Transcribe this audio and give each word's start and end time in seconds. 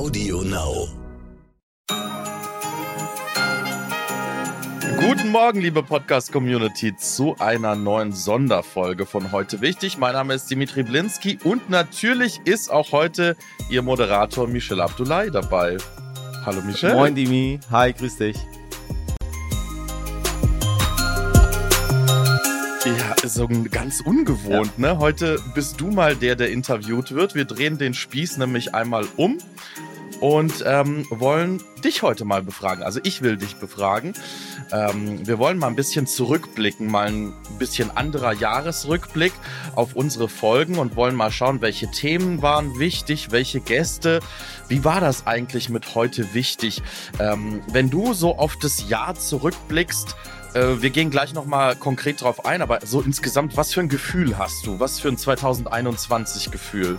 Audio 0.00 0.40
Now. 0.40 0.88
Guten 4.98 5.28
Morgen, 5.28 5.60
liebe 5.60 5.82
Podcast-Community, 5.82 6.96
zu 6.96 7.36
einer 7.38 7.74
neuen 7.74 8.14
Sonderfolge 8.14 9.04
von 9.04 9.30
heute 9.30 9.60
wichtig. 9.60 9.98
Mein 9.98 10.14
Name 10.14 10.32
ist 10.32 10.50
Dimitri 10.50 10.84
Blinski 10.84 11.38
und 11.44 11.68
natürlich 11.68 12.40
ist 12.46 12.70
auch 12.70 12.92
heute 12.92 13.36
Ihr 13.68 13.82
Moderator 13.82 14.48
Michel 14.48 14.80
Abdullahi 14.80 15.30
dabei. 15.30 15.76
Hallo 16.46 16.62
Michel. 16.62 16.94
Moin 16.94 17.14
Dimi, 17.14 17.60
hi, 17.70 17.92
grüß 17.92 18.16
dich. 18.16 18.38
Ja, 22.86 23.28
so 23.28 23.46
ganz 23.70 24.00
ungewohnt, 24.00 24.72
ja. 24.78 24.94
ne? 24.94 24.98
Heute 24.98 25.38
bist 25.54 25.78
du 25.78 25.88
mal 25.90 26.16
der, 26.16 26.36
der 26.36 26.50
interviewt 26.50 27.12
wird. 27.12 27.34
Wir 27.34 27.44
drehen 27.44 27.76
den 27.76 27.92
Spieß 27.92 28.38
nämlich 28.38 28.74
einmal 28.74 29.06
um 29.16 29.36
und 30.20 30.62
ähm, 30.66 31.06
wollen 31.10 31.62
dich 31.82 32.02
heute 32.02 32.24
mal 32.24 32.42
befragen. 32.42 32.82
Also 32.82 33.00
ich 33.02 33.22
will 33.22 33.36
dich 33.36 33.56
befragen. 33.56 34.12
Ähm, 34.72 35.26
wir 35.26 35.38
wollen 35.38 35.58
mal 35.58 35.68
ein 35.68 35.76
bisschen 35.76 36.06
zurückblicken, 36.06 36.90
mal 36.90 37.08
ein 37.08 37.32
bisschen 37.58 37.96
anderer 37.96 38.32
Jahresrückblick 38.32 39.32
auf 39.74 39.94
unsere 39.96 40.28
Folgen 40.28 40.78
und 40.78 40.94
wollen 40.96 41.14
mal 41.14 41.30
schauen, 41.30 41.60
welche 41.60 41.90
Themen 41.90 42.42
waren 42.42 42.78
wichtig, 42.78 43.30
welche 43.30 43.60
Gäste. 43.60 44.20
Wie 44.68 44.84
war 44.84 45.00
das 45.00 45.26
eigentlich 45.26 45.70
mit 45.70 45.94
heute 45.94 46.34
wichtig? 46.34 46.82
Ähm, 47.18 47.62
wenn 47.72 47.90
du 47.90 48.12
so 48.12 48.36
auf 48.36 48.56
das 48.56 48.88
Jahr 48.88 49.14
zurückblickst, 49.14 50.16
äh, 50.54 50.82
wir 50.82 50.90
gehen 50.90 51.10
gleich 51.10 51.32
nochmal 51.32 51.76
konkret 51.76 52.20
drauf 52.20 52.44
ein, 52.44 52.60
aber 52.60 52.80
so 52.84 53.00
insgesamt, 53.00 53.56
was 53.56 53.72
für 53.72 53.80
ein 53.80 53.88
Gefühl 53.88 54.36
hast 54.36 54.66
du? 54.66 54.80
Was 54.80 55.00
für 55.00 55.08
ein 55.08 55.16
2021 55.16 56.50
Gefühl? 56.50 56.98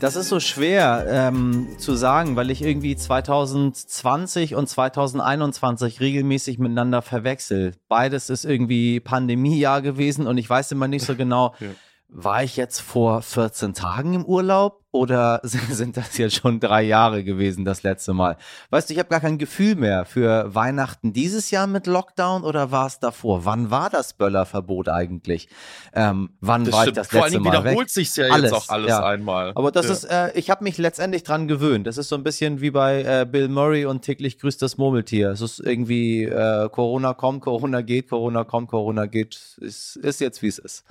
Das 0.00 0.16
ist 0.16 0.30
so 0.30 0.40
schwer 0.40 1.04
ähm, 1.10 1.68
zu 1.76 1.94
sagen, 1.94 2.34
weil 2.34 2.50
ich 2.50 2.62
irgendwie 2.62 2.96
2020 2.96 4.54
und 4.54 4.66
2021 4.66 6.00
regelmäßig 6.00 6.58
miteinander 6.58 7.02
verwechsel. 7.02 7.74
Beides 7.86 8.30
ist 8.30 8.46
irgendwie 8.46 8.98
Pandemiejahr 9.00 9.82
gewesen 9.82 10.26
und 10.26 10.38
ich 10.38 10.48
weiß 10.48 10.72
immer 10.72 10.88
nicht 10.88 11.04
so 11.04 11.16
genau, 11.16 11.54
ja. 11.60 11.68
War 12.12 12.42
ich 12.42 12.56
jetzt 12.56 12.80
vor 12.80 13.22
14 13.22 13.74
Tagen 13.74 14.14
im 14.14 14.24
Urlaub 14.24 14.80
oder 14.92 15.40
sind 15.44 15.96
das 15.96 16.18
jetzt 16.18 16.36
schon 16.36 16.58
drei 16.58 16.82
Jahre 16.82 17.22
gewesen, 17.22 17.64
das 17.64 17.82
letzte 17.82 18.12
Mal? 18.12 18.36
Weißt 18.70 18.88
du, 18.88 18.92
ich 18.92 18.98
habe 18.98 19.08
gar 19.08 19.20
kein 19.20 19.38
Gefühl 19.38 19.76
mehr 19.76 20.04
für 20.04 20.52
Weihnachten 20.54 21.12
dieses 21.12 21.50
Jahr 21.50 21.66
mit 21.68 21.86
Lockdown 21.86 22.42
oder 22.42 22.72
war 22.72 22.86
es 22.86 22.98
davor? 22.98 23.44
Wann 23.44 23.70
war 23.70 23.90
das 23.90 24.14
Böllerverbot 24.14 24.88
eigentlich? 24.88 25.48
Ähm, 25.92 26.30
wann 26.40 26.64
das 26.64 26.74
war 26.74 26.82
stimmt. 26.82 26.96
ich 26.96 27.02
das 27.02 27.12
letzte 27.12 27.16
Mal 27.16 27.20
Vor 27.20 27.32
allem 27.32 27.42
Mal 27.42 27.52
wiederholt 27.52 27.86
weg? 27.86 27.90
sich 27.90 28.16
ja 28.16 28.26
alles, 28.26 28.50
jetzt 28.50 28.60
auch 28.60 28.68
alles 28.68 28.88
ja. 28.88 29.04
einmal. 29.04 29.52
Aber 29.54 29.70
das 29.70 29.86
ja. 29.86 29.92
ist, 29.92 30.04
äh, 30.04 30.32
ich 30.38 30.50
habe 30.50 30.64
mich 30.64 30.78
letztendlich 30.78 31.22
dran 31.22 31.46
gewöhnt. 31.46 31.86
Das 31.86 31.96
ist 31.96 32.08
so 32.08 32.16
ein 32.16 32.24
bisschen 32.24 32.60
wie 32.60 32.72
bei 32.72 33.02
äh, 33.02 33.26
Bill 33.30 33.48
Murray 33.48 33.84
und 33.84 34.02
täglich 34.02 34.38
grüßt 34.38 34.60
das 34.60 34.76
Murmeltier. 34.78 35.30
Es 35.30 35.40
ist 35.40 35.60
irgendwie 35.60 36.24
äh, 36.24 36.68
Corona 36.70 37.14
kommt, 37.14 37.42
Corona 37.42 37.82
geht, 37.82 38.08
Corona 38.08 38.42
kommt, 38.42 38.68
Corona 38.68 39.06
geht. 39.06 39.38
Es 39.60 39.94
ist 39.96 40.20
jetzt, 40.20 40.42
wie 40.42 40.48
es 40.48 40.58
ist. 40.58 40.84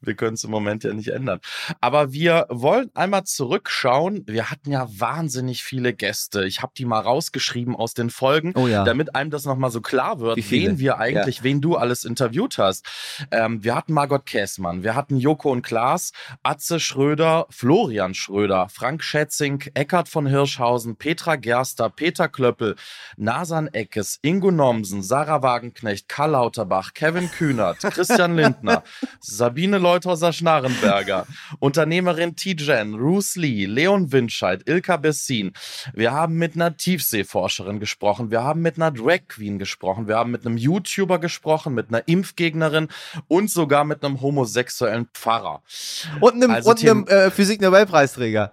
Wir 0.00 0.14
können 0.14 0.34
es 0.34 0.44
im 0.44 0.50
Moment 0.50 0.84
ja 0.84 0.92
nicht 0.92 1.08
ändern. 1.08 1.40
Aber 1.80 2.12
wir 2.12 2.46
wollen 2.50 2.90
einmal 2.94 3.24
zurückschauen. 3.24 4.24
Wir 4.26 4.50
hatten 4.50 4.70
ja 4.70 4.86
wahnsinnig 4.90 5.64
viele 5.64 5.94
Gäste. 5.94 6.44
Ich 6.44 6.62
habe 6.62 6.72
die 6.76 6.84
mal 6.84 7.00
rausgeschrieben 7.00 7.74
aus 7.74 7.94
den 7.94 8.10
Folgen, 8.10 8.52
oh 8.56 8.66
ja. 8.66 8.84
damit 8.84 9.14
einem 9.14 9.30
das 9.30 9.44
nochmal 9.44 9.70
so 9.70 9.80
klar 9.80 10.20
wird, 10.20 10.50
wen 10.50 10.78
wir 10.78 10.98
eigentlich, 10.98 11.38
ja. 11.38 11.44
wen 11.44 11.60
du 11.60 11.76
alles 11.76 12.04
interviewt 12.04 12.58
hast. 12.58 12.86
Ähm, 13.30 13.64
wir 13.64 13.74
hatten 13.74 13.92
Margot 13.92 14.26
Käßmann, 14.26 14.82
wir 14.82 14.94
hatten 14.94 15.16
Joko 15.16 15.50
und 15.50 15.62
Klaas, 15.62 16.12
Atze 16.42 16.78
Schröder, 16.78 17.46
Florian 17.50 18.14
Schröder, 18.14 18.68
Frank 18.68 19.02
Schätzing, 19.02 19.64
Eckhard 19.74 20.08
von 20.08 20.26
Hirschhausen, 20.26 20.96
Petra 20.96 21.36
Gerster, 21.36 21.88
Peter 21.88 22.28
Klöppel, 22.28 22.76
Nasan 23.16 23.68
Eckes, 23.68 24.18
Ingo 24.22 24.50
Nomsen, 24.50 25.02
Sarah 25.02 25.42
Wagenknecht, 25.42 26.08
Karl 26.08 26.32
Lauterbach, 26.32 26.92
Kevin 26.94 27.30
Kühnert, 27.30 27.78
Christian 27.80 28.36
Lindner, 28.36 28.82
Sabine 29.20 29.78
Leuthauser 29.86 30.32
Schnarrenberger, 30.32 31.26
Unternehmerin 31.60 32.34
T-Jen, 32.34 32.92
Bruce 32.92 33.36
Lee, 33.36 33.66
Leon 33.66 34.10
Winscheid, 34.10 34.68
Ilka 34.68 34.96
Bessin. 34.96 35.52
Wir 35.94 36.10
haben 36.10 36.34
mit 36.34 36.56
einer 36.56 36.76
Tiefseeforscherin 36.76 37.78
gesprochen, 37.78 38.32
wir 38.32 38.42
haben 38.42 38.62
mit 38.62 38.76
einer 38.76 38.90
Drag 38.90 39.28
Queen 39.28 39.60
gesprochen, 39.60 40.08
wir 40.08 40.16
haben 40.16 40.32
mit 40.32 40.44
einem 40.44 40.56
YouTuber 40.56 41.20
gesprochen, 41.20 41.74
mit 41.74 41.88
einer 41.88 42.02
Impfgegnerin 42.08 42.88
und 43.28 43.48
sogar 43.48 43.84
mit 43.84 44.04
einem 44.04 44.20
homosexuellen 44.20 45.08
Pfarrer. 45.14 45.62
Und 46.18 46.34
einem, 46.34 46.50
also 46.50 46.70
und 46.70 46.80
einem 46.82 47.06
äh, 47.06 47.30
Physik-Nobelpreisträger 47.30 48.52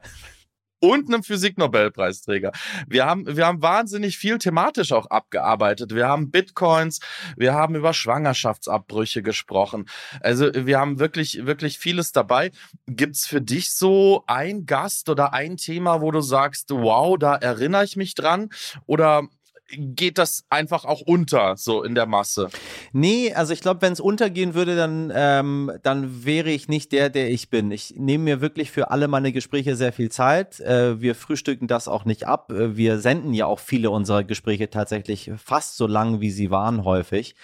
und 0.83 1.07
einem 1.07 1.23
Physiknobelpreisträger. 1.23 2.51
Wir 2.87 3.05
haben, 3.05 3.37
wir 3.37 3.47
haben 3.47 3.61
wahnsinnig 3.61 4.17
viel 4.17 4.37
thematisch 4.37 4.91
auch 4.91 5.05
abgearbeitet. 5.05 5.95
Wir 5.95 6.09
haben 6.09 6.29
Bitcoins, 6.29 6.99
wir 7.37 7.53
haben 7.53 7.75
über 7.75 7.93
Schwangerschaftsabbrüche 7.93 9.23
gesprochen. 9.23 9.85
Also 10.19 10.51
wir 10.53 10.77
haben 10.77 10.99
wirklich, 10.99 11.45
wirklich 11.45 11.79
vieles 11.79 12.11
dabei. 12.11 12.51
Gibt's 12.85 13.25
für 13.25 13.39
dich 13.39 13.73
so 13.73 14.25
ein 14.27 14.65
Gast 14.65 15.07
oder 15.07 15.31
ein 15.31 15.55
Thema, 15.55 16.01
wo 16.01 16.11
du 16.11 16.19
sagst, 16.19 16.69
wow, 16.71 17.17
da 17.17 17.35
erinnere 17.35 17.85
ich 17.85 17.95
mich 17.95 18.13
dran? 18.13 18.49
Oder 18.85 19.29
geht 19.77 20.17
das 20.17 20.45
einfach 20.49 20.85
auch 20.85 21.01
unter, 21.01 21.55
so 21.57 21.83
in 21.83 21.95
der 21.95 22.05
Masse. 22.05 22.49
Nee, 22.91 23.33
also 23.33 23.53
ich 23.53 23.61
glaube, 23.61 23.81
wenn 23.81 23.93
es 23.93 23.99
untergehen 23.99 24.53
würde, 24.53 24.75
dann, 24.75 25.11
ähm, 25.15 25.71
dann 25.83 26.25
wäre 26.25 26.49
ich 26.49 26.67
nicht 26.67 26.91
der, 26.91 27.09
der 27.09 27.29
ich 27.29 27.49
bin. 27.49 27.71
Ich 27.71 27.95
nehme 27.97 28.23
mir 28.23 28.41
wirklich 28.41 28.71
für 28.71 28.91
alle 28.91 29.07
meine 29.07 29.31
Gespräche 29.31 29.75
sehr 29.75 29.93
viel 29.93 30.09
Zeit. 30.09 30.59
Äh, 30.59 31.01
wir 31.01 31.15
frühstücken 31.15 31.67
das 31.67 31.87
auch 31.87 32.05
nicht 32.05 32.27
ab. 32.27 32.51
Äh, 32.51 32.77
wir 32.77 32.99
senden 32.99 33.33
ja 33.33 33.45
auch 33.45 33.59
viele 33.59 33.89
unserer 33.89 34.23
Gespräche 34.23 34.69
tatsächlich 34.69 35.31
fast 35.37 35.77
so 35.77 35.87
lang, 35.87 36.21
wie 36.21 36.31
sie 36.31 36.51
waren, 36.51 36.83
häufig. 36.83 37.35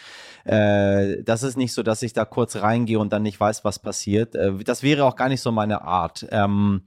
Äh, 0.45 1.23
das 1.23 1.43
ist 1.43 1.57
nicht 1.57 1.73
so, 1.73 1.83
dass 1.83 2.01
ich 2.01 2.13
da 2.13 2.25
kurz 2.25 2.55
reingehe 2.57 2.99
und 2.99 3.13
dann 3.13 3.23
nicht 3.23 3.39
weiß, 3.39 3.63
was 3.63 3.79
passiert. 3.79 4.35
Äh, 4.35 4.53
das 4.63 4.83
wäre 4.83 5.05
auch 5.05 5.15
gar 5.15 5.29
nicht 5.29 5.41
so 5.41 5.51
meine 5.51 5.81
Art. 5.81 6.25
Ähm, 6.31 6.81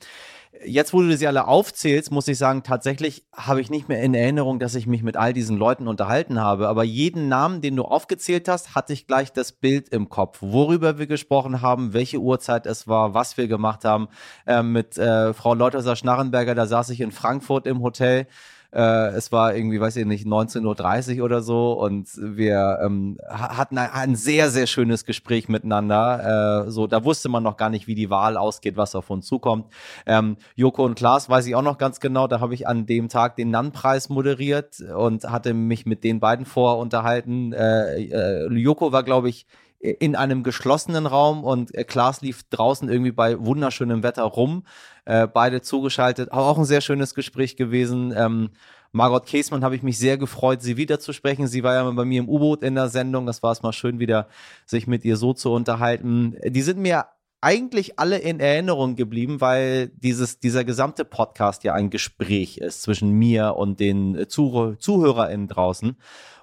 Jetzt, 0.65 0.93
wo 0.93 1.01
du 1.01 1.17
sie 1.17 1.27
alle 1.27 1.49
aufzählst, 1.49 2.13
muss 2.13 2.29
ich 2.29 2.37
sagen, 2.37 2.63
tatsächlich 2.63 3.25
habe 3.33 3.63
ich 3.63 3.71
nicht 3.71 3.89
mehr 3.89 4.03
in 4.03 4.13
Erinnerung, 4.13 4.59
dass 4.59 4.75
ich 4.75 4.87
mich 4.87 5.03
mit 5.03 5.17
all 5.17 5.33
diesen 5.33 5.57
Leuten 5.57 5.89
unterhalten 5.89 6.41
habe. 6.41 6.69
Aber 6.69 6.85
jeden 6.85 7.29
Namen, 7.29 7.63
den 7.63 7.75
du 7.75 7.85
aufgezählt 7.85 8.49
hast, 8.49 8.75
hatte 8.75 8.93
ich 8.93 9.07
gleich 9.07 9.33
das 9.33 9.53
Bild 9.53 9.89
im 9.89 10.11
Kopf, 10.11 10.39
worüber 10.43 10.99
wir 10.99 11.07
gesprochen 11.07 11.63
haben, 11.63 11.95
welche 11.95 12.19
Uhrzeit 12.19 12.67
es 12.67 12.87
war, 12.87 13.15
was 13.15 13.39
wir 13.39 13.49
gemacht 13.49 13.87
haben. 13.87 14.09
Äh, 14.47 14.63
mit 14.63 14.99
äh, 14.99 15.33
Frau 15.33 15.55
Leuterser 15.55 15.97
Schnarrenberger, 15.97 16.55
da 16.55 16.67
saß 16.67 16.91
ich 16.91 17.01
in 17.01 17.13
Frankfurt 17.13 17.67
im 17.67 17.81
Hotel 17.81 18.27
äh, 18.73 19.09
es 19.09 19.33
war 19.33 19.55
irgendwie, 19.55 19.81
weiß 19.81 19.97
ich 19.97 20.07
nicht, 20.07 20.27
19.30 20.27 21.19
Uhr 21.19 21.25
oder 21.25 21.43
so 21.43 21.73
und 21.73 22.09
wir 22.17 22.79
ähm, 22.83 23.19
hatten 23.29 23.77
ein, 23.79 23.91
ein, 23.91 24.17
sehr, 24.17 24.51
sehr 24.51 24.67
schönes 24.67 25.05
Gespräch 25.05 25.49
miteinander. 25.49 26.65
Äh, 26.67 26.71
so, 26.71 26.87
da 26.87 27.05
wusste 27.05 27.29
man 27.29 27.43
noch 27.43 27.57
gar 27.57 27.71
nicht, 27.71 27.87
wie 27.87 27.95
die 27.95 28.11
Wahl 28.11 28.37
ausgeht, 28.37 28.77
was 28.77 28.95
auf 28.95 29.11
uns 29.11 29.27
zukommt. 29.27 29.67
Ähm, 30.07 30.37
Joko 30.57 30.85
und 30.85 30.95
Klaas 30.95 31.29
weiß 31.29 31.47
ich 31.47 31.55
auch 31.55 31.63
noch 31.63 31.79
ganz 31.79 32.01
genau, 32.01 32.27
da 32.27 32.41
habe 32.41 32.55
ich 32.55 32.67
an 32.67 32.87
dem 32.87 33.09
Tag 33.09 33.37
den 33.37 33.51
Nann-Preis 33.51 34.09
moderiert 34.09 34.81
und 34.81 35.25
hatte 35.25 35.53
mich 35.53 35.85
mit 35.85 36.03
den 36.03 36.19
beiden 36.19 36.47
vor 36.47 36.79
unterhalten. 36.79 37.53
Äh, 37.53 38.05
äh, 38.05 38.49
Joko 38.55 38.93
war, 38.93 39.03
glaube 39.03 39.29
ich, 39.29 39.47
in 39.83 40.15
einem 40.15 40.45
geschlossenen 40.45 41.07
Raum 41.07 41.43
und 41.43 41.75
äh, 41.75 41.83
Klaas 41.83 42.21
lief 42.21 42.45
draußen 42.45 42.89
irgendwie 42.89 43.11
bei 43.11 43.39
wunderschönem 43.45 44.05
Wetter 44.05 44.23
rum. 44.23 44.65
Äh, 45.05 45.27
beide 45.27 45.61
zugeschaltet. 45.61 46.31
Auch 46.31 46.57
ein 46.57 46.65
sehr 46.65 46.81
schönes 46.81 47.15
Gespräch 47.15 47.57
gewesen. 47.57 48.15
Ähm, 48.17 48.51
Margot 48.93 49.27
Käßmann 49.27 49.65
habe 49.65 49.75
ich 49.75 49.83
mich 49.83 49.99
sehr 49.99 50.19
gefreut, 50.19 50.63
sie 50.63 50.77
wiederzusprechen. 50.77 51.49
Sie 51.49 51.65
war 51.65 51.75
ja 51.75 51.91
bei 51.91 52.05
mir 52.05 52.21
im 52.21 52.29
U-Boot 52.29 52.63
in 52.63 52.77
der 52.77 52.89
Sendung. 52.89 53.27
Das 53.27 53.43
war 53.43 53.51
es 53.51 53.63
mal 53.63 53.73
schön, 53.73 53.99
wieder 53.99 54.29
sich 54.67 54.87
mit 54.87 55.05
ihr 55.05 55.17
so 55.17 55.33
zu 55.33 55.51
unterhalten. 55.51 56.37
Die 56.45 56.63
sind 56.63 56.79
mir 56.79 57.07
eigentlich 57.41 57.99
alle 57.99 58.19
in 58.19 58.39
Erinnerung 58.39 58.95
geblieben, 58.95 59.41
weil 59.41 59.89
dieses, 59.89 60.39
dieser 60.39 60.65
gesamte 60.65 61.05
Podcast 61.05 61.65
ja 61.65 61.75
ein 61.75 61.91
Gespräch 61.91 62.59
ist 62.59 62.83
zwischen 62.83 63.11
mir 63.11 63.57
und 63.57 63.81
den 63.81 64.27
Zuh 64.29 64.77
ZuhörerInnen 64.77 65.49
draußen 65.49 65.97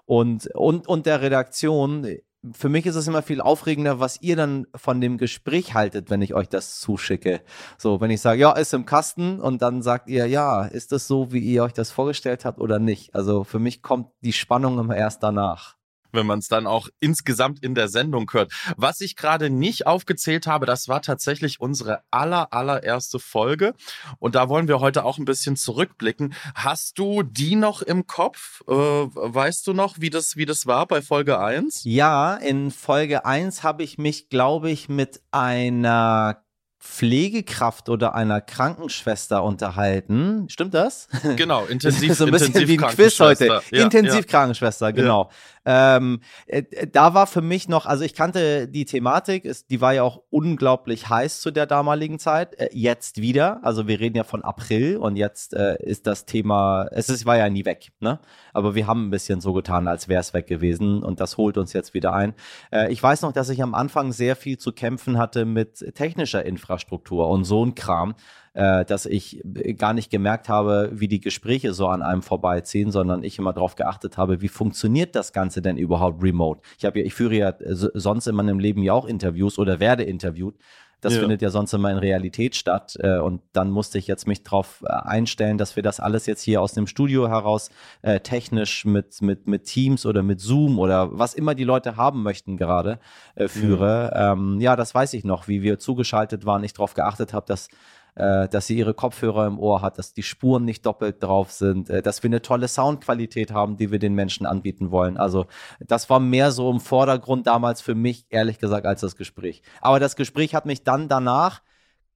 und, 0.05 0.47
und, 0.55 0.87
und 0.87 1.05
der 1.05 1.21
Redaktion 1.21 2.05
für 2.53 2.69
mich 2.69 2.85
ist 2.85 2.95
es 2.95 3.07
immer 3.07 3.21
viel 3.21 3.41
aufregender, 3.41 3.99
was 3.99 4.21
ihr 4.21 4.35
dann 4.35 4.67
von 4.75 5.01
dem 5.01 5.17
Gespräch 5.17 5.73
haltet, 5.73 6.09
wenn 6.09 6.21
ich 6.21 6.33
euch 6.33 6.47
das 6.47 6.79
zuschicke. 6.79 7.41
So, 7.77 7.99
wenn 7.99 8.11
ich 8.11 8.21
sage, 8.21 8.39
ja, 8.39 8.51
ist 8.53 8.73
im 8.73 8.85
Kasten 8.85 9.39
und 9.39 9.61
dann 9.61 9.81
sagt 9.81 10.09
ihr, 10.09 10.25
ja, 10.27 10.63
ist 10.65 10.91
das 10.91 11.07
so, 11.07 11.33
wie 11.33 11.39
ihr 11.39 11.63
euch 11.63 11.73
das 11.73 11.91
vorgestellt 11.91 12.45
habt 12.45 12.59
oder 12.59 12.79
nicht? 12.79 13.13
Also 13.13 13.43
für 13.43 13.59
mich 13.59 13.81
kommt 13.81 14.11
die 14.21 14.33
Spannung 14.33 14.79
immer 14.79 14.95
erst 14.95 15.23
danach 15.23 15.78
wenn 16.11 16.25
man 16.25 16.39
es 16.39 16.47
dann 16.47 16.67
auch 16.67 16.89
insgesamt 16.99 17.63
in 17.63 17.75
der 17.75 17.87
Sendung 17.87 18.29
hört. 18.31 18.51
Was 18.77 19.01
ich 19.01 19.15
gerade 19.15 19.49
nicht 19.49 19.87
aufgezählt 19.87 20.47
habe, 20.47 20.65
das 20.65 20.87
war 20.87 21.01
tatsächlich 21.01 21.59
unsere 21.59 22.01
aller, 22.11 22.53
allererste 22.53 23.19
Folge. 23.19 23.73
Und 24.19 24.35
da 24.35 24.49
wollen 24.49 24.67
wir 24.67 24.79
heute 24.79 25.05
auch 25.05 25.17
ein 25.17 25.25
bisschen 25.25 25.55
zurückblicken. 25.55 26.33
Hast 26.55 26.99
du 26.99 27.23
die 27.23 27.55
noch 27.55 27.81
im 27.81 28.07
Kopf? 28.07 28.61
Äh, 28.67 28.73
weißt 28.73 29.65
du 29.67 29.73
noch, 29.73 29.99
wie 29.99 30.09
das, 30.09 30.35
wie 30.35 30.45
das 30.45 30.65
war 30.65 30.87
bei 30.87 31.01
Folge 31.01 31.39
1? 31.39 31.81
Ja, 31.83 32.35
in 32.35 32.71
Folge 32.71 33.25
1 33.25 33.63
habe 33.63 33.83
ich 33.83 33.97
mich, 33.97 34.29
glaube 34.29 34.69
ich, 34.69 34.89
mit 34.89 35.21
einer 35.31 36.43
Pflegekraft 36.79 37.89
oder 37.89 38.15
einer 38.15 38.39
Krankenschwester 38.39 39.43
unterhalten. 39.43 40.47
Stimmt 40.49 40.73
das? 40.73 41.09
Genau, 41.35 41.65
intensiv. 41.69 42.13
so 42.13 42.25
ein 42.25 42.31
bisschen 42.31 42.67
wie 42.67 42.79
ein 42.79 42.89
Quiz 42.89 43.19
heute. 43.19 43.61
Ja, 43.71 43.83
Intensivkrankenschwester, 43.83 44.87
ja. 44.87 44.91
genau. 44.91 45.29
Ähm, 45.71 46.21
äh, 46.47 46.63
da 46.91 47.13
war 47.13 47.27
für 47.27 47.43
mich 47.43 47.69
noch, 47.69 47.85
also 47.85 48.03
ich 48.03 48.15
kannte 48.15 48.67
die 48.67 48.85
Thematik, 48.85 49.45
ist, 49.45 49.69
die 49.69 49.81
war 49.81 49.93
ja 49.93 50.01
auch 50.01 50.23
unglaublich 50.31 51.09
heiß 51.09 51.41
zu 51.41 51.51
der 51.51 51.67
damaligen 51.67 52.17
Zeit. 52.17 52.55
Äh, 52.59 52.69
jetzt 52.73 53.21
wieder, 53.21 53.59
also 53.63 53.87
wir 53.87 53.99
reden 53.99 54.17
ja 54.17 54.23
von 54.23 54.43
April 54.43 54.97
und 54.97 55.15
jetzt 55.15 55.53
äh, 55.53 55.77
ist 55.83 56.07
das 56.07 56.25
Thema, 56.25 56.87
es 56.89 57.09
ist, 57.09 57.27
war 57.27 57.37
ja 57.37 57.51
nie 57.51 57.65
weg, 57.65 57.91
ne? 57.99 58.19
Aber 58.51 58.73
wir 58.73 58.87
haben 58.87 59.05
ein 59.05 59.11
bisschen 59.11 59.41
so 59.41 59.53
getan, 59.53 59.87
als 59.87 60.07
wäre 60.07 60.21
es 60.21 60.33
weg 60.33 60.47
gewesen 60.47 61.03
und 61.03 61.19
das 61.19 61.37
holt 61.37 61.55
uns 61.55 61.71
jetzt 61.73 61.93
wieder 61.93 62.13
ein. 62.13 62.33
Äh, 62.71 62.91
ich 62.91 63.03
weiß 63.03 63.21
noch, 63.21 63.31
dass 63.31 63.49
ich 63.49 63.61
am 63.61 63.75
Anfang 63.75 64.11
sehr 64.11 64.35
viel 64.35 64.57
zu 64.57 64.71
kämpfen 64.71 65.19
hatte 65.19 65.45
mit 65.45 65.93
technischer 65.93 66.43
Infrastruktur 66.43 67.29
und 67.29 67.43
so 67.43 67.63
ein 67.63 67.75
Kram 67.75 68.15
äh, 68.53 68.85
dass 68.85 69.05
ich 69.05 69.41
gar 69.77 69.93
nicht 69.93 70.09
gemerkt 70.09 70.49
habe, 70.49 70.91
wie 70.93 71.07
die 71.07 71.19
Gespräche 71.19 71.73
so 71.73 71.87
an 71.87 72.01
einem 72.01 72.21
vorbeiziehen, 72.21 72.91
sondern 72.91 73.23
ich 73.23 73.39
immer 73.39 73.53
darauf 73.53 73.75
geachtet 73.75 74.17
habe, 74.17 74.41
wie 74.41 74.47
funktioniert 74.47 75.15
das 75.15 75.33
Ganze 75.33 75.61
denn 75.61 75.77
überhaupt 75.77 76.23
remote? 76.23 76.61
Ich, 76.77 76.85
habe 76.85 76.99
ja, 76.99 77.05
ich 77.05 77.13
führe 77.13 77.35
ja 77.35 77.53
sonst 77.59 78.27
in 78.27 78.35
meinem 78.35 78.59
Leben 78.59 78.83
ja 78.83 78.93
auch 78.93 79.05
Interviews 79.05 79.57
oder 79.59 79.79
werde 79.79 80.03
interviewt. 80.03 80.55
Das 81.01 81.13
ja. 81.13 81.21
findet 81.21 81.41
ja 81.41 81.49
sonst 81.49 81.73
immer 81.73 81.91
in 81.91 81.97
Realität 81.97 82.55
statt. 82.55 82.97
Äh, 82.99 83.19
und 83.19 83.41
dann 83.53 83.71
musste 83.71 83.97
ich 83.97 84.07
jetzt 84.07 84.27
mich 84.27 84.43
darauf 84.43 84.83
äh, 84.85 84.91
einstellen, 84.91 85.57
dass 85.57 85.75
wir 85.75 85.83
das 85.83 85.99
alles 85.99 86.25
jetzt 86.25 86.41
hier 86.41 86.61
aus 86.61 86.73
dem 86.73 86.87
Studio 86.87 87.29
heraus 87.29 87.69
äh, 88.01 88.19
technisch 88.19 88.85
mit, 88.85 89.21
mit, 89.21 89.47
mit 89.47 89.63
Teams 89.63 90.05
oder 90.05 90.23
mit 90.23 90.41
Zoom 90.41 90.79
oder 90.79 91.17
was 91.17 91.33
immer 91.33 91.55
die 91.55 91.63
Leute 91.63 91.95
haben 91.95 92.23
möchten 92.23 92.57
gerade 92.57 92.99
äh, 93.35 93.47
führe. 93.47 94.11
Ja. 94.13 94.33
Ähm, 94.33 94.59
ja, 94.59 94.75
das 94.75 94.93
weiß 94.93 95.13
ich 95.13 95.23
noch, 95.23 95.47
wie 95.47 95.61
wir 95.61 95.79
zugeschaltet 95.79 96.45
waren, 96.45 96.63
ich 96.63 96.73
darauf 96.73 96.93
geachtet 96.93 97.33
habe, 97.33 97.45
dass 97.45 97.67
äh, 97.67 97.71
dass 98.15 98.67
sie 98.67 98.77
ihre 98.77 98.93
Kopfhörer 98.93 99.47
im 99.47 99.59
Ohr 99.59 99.81
hat, 99.81 99.97
dass 99.97 100.13
die 100.13 100.23
Spuren 100.23 100.65
nicht 100.65 100.85
doppelt 100.85 101.23
drauf 101.23 101.51
sind, 101.51 101.89
äh, 101.89 102.01
dass 102.01 102.23
wir 102.23 102.29
eine 102.29 102.41
tolle 102.41 102.67
Soundqualität 102.67 103.51
haben, 103.51 103.77
die 103.77 103.91
wir 103.91 103.99
den 103.99 104.13
Menschen 104.13 104.45
anbieten 104.45 104.91
wollen. 104.91 105.17
Also 105.17 105.45
das 105.79 106.09
war 106.09 106.19
mehr 106.19 106.51
so 106.51 106.69
im 106.69 106.79
Vordergrund 106.79 107.47
damals 107.47 107.81
für 107.81 107.95
mich, 107.95 108.25
ehrlich 108.29 108.59
gesagt, 108.59 108.85
als 108.85 109.01
das 109.01 109.15
Gespräch. 109.15 109.61
Aber 109.81 109.99
das 109.99 110.15
Gespräch 110.15 110.55
hat 110.55 110.65
mich 110.65 110.83
dann 110.83 111.07
danach 111.07 111.61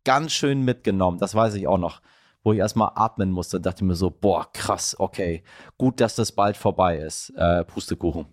ganz 0.03 0.33
schön 0.33 0.63
mitgenommen, 0.63 1.17
das 1.17 1.35
weiß 1.35 1.53
ich 1.55 1.67
auch 1.67 1.77
noch 1.77 2.01
wo 2.43 2.51
ich 2.51 2.59
erstmal 2.59 2.91
atmen 2.95 3.31
musste 3.31 3.57
und 3.57 3.65
dachte 3.65 3.85
mir 3.85 3.95
so, 3.95 4.09
boah, 4.09 4.51
krass, 4.51 4.95
okay, 4.99 5.43
gut, 5.77 6.01
dass 6.01 6.15
das 6.15 6.33
bald 6.33 6.57
vorbei 6.57 6.97
ist. 6.97 7.31
Äh, 7.37 7.63
Pustekuchen. 7.63 8.25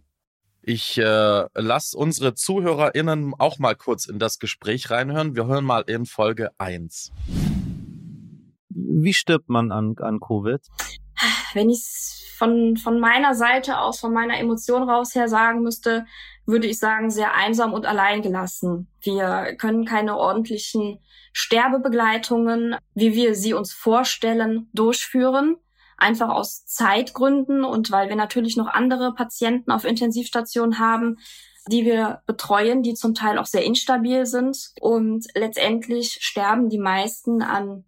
Ich 0.62 0.98
äh, 0.98 1.46
lasse 1.54 1.96
unsere 1.96 2.34
ZuhörerInnen 2.34 3.34
auch 3.38 3.58
mal 3.58 3.74
kurz 3.74 4.06
in 4.06 4.18
das 4.18 4.38
Gespräch 4.38 4.90
reinhören. 4.90 5.34
Wir 5.34 5.46
hören 5.46 5.64
mal 5.64 5.82
in 5.86 6.04
Folge 6.04 6.50
1. 6.58 7.12
Wie 8.70 9.12
stirbt 9.12 9.48
man 9.48 9.72
an, 9.72 9.94
an 9.98 10.20
Covid? 10.20 10.60
Wenn 11.54 11.70
ich 11.70 11.78
es 11.78 12.24
von, 12.38 12.76
von 12.76 13.00
meiner 13.00 13.34
Seite 13.34 13.78
aus, 13.78 14.00
von 14.00 14.12
meiner 14.12 14.38
Emotion 14.38 14.88
raus 14.88 15.14
her 15.14 15.28
sagen 15.28 15.62
müsste, 15.62 16.06
würde 16.46 16.66
ich 16.66 16.78
sagen, 16.78 17.10
sehr 17.10 17.34
einsam 17.34 17.74
und 17.74 17.84
allein 17.84 18.22
gelassen. 18.22 18.88
Wir 19.02 19.56
können 19.58 19.84
keine 19.84 20.16
ordentlichen 20.16 21.00
Sterbebegleitungen, 21.32 22.76
wie 22.94 23.14
wir 23.14 23.34
sie 23.34 23.54
uns 23.54 23.72
vorstellen, 23.72 24.68
durchführen 24.72 25.56
einfach 26.00 26.30
aus 26.30 26.64
Zeitgründen 26.64 27.64
und 27.64 27.90
weil 27.90 28.08
wir 28.08 28.16
natürlich 28.16 28.56
noch 28.56 28.68
andere 28.68 29.14
Patienten 29.14 29.70
auf 29.70 29.84
Intensivstationen 29.84 30.78
haben, 30.78 31.18
die 31.70 31.84
wir 31.84 32.22
betreuen, 32.26 32.82
die 32.82 32.94
zum 32.94 33.14
Teil 33.14 33.38
auch 33.38 33.46
sehr 33.46 33.64
instabil 33.64 34.26
sind. 34.26 34.72
Und 34.80 35.26
letztendlich 35.34 36.18
sterben 36.20 36.68
die 36.68 36.78
meisten 36.78 37.42
an 37.42 37.84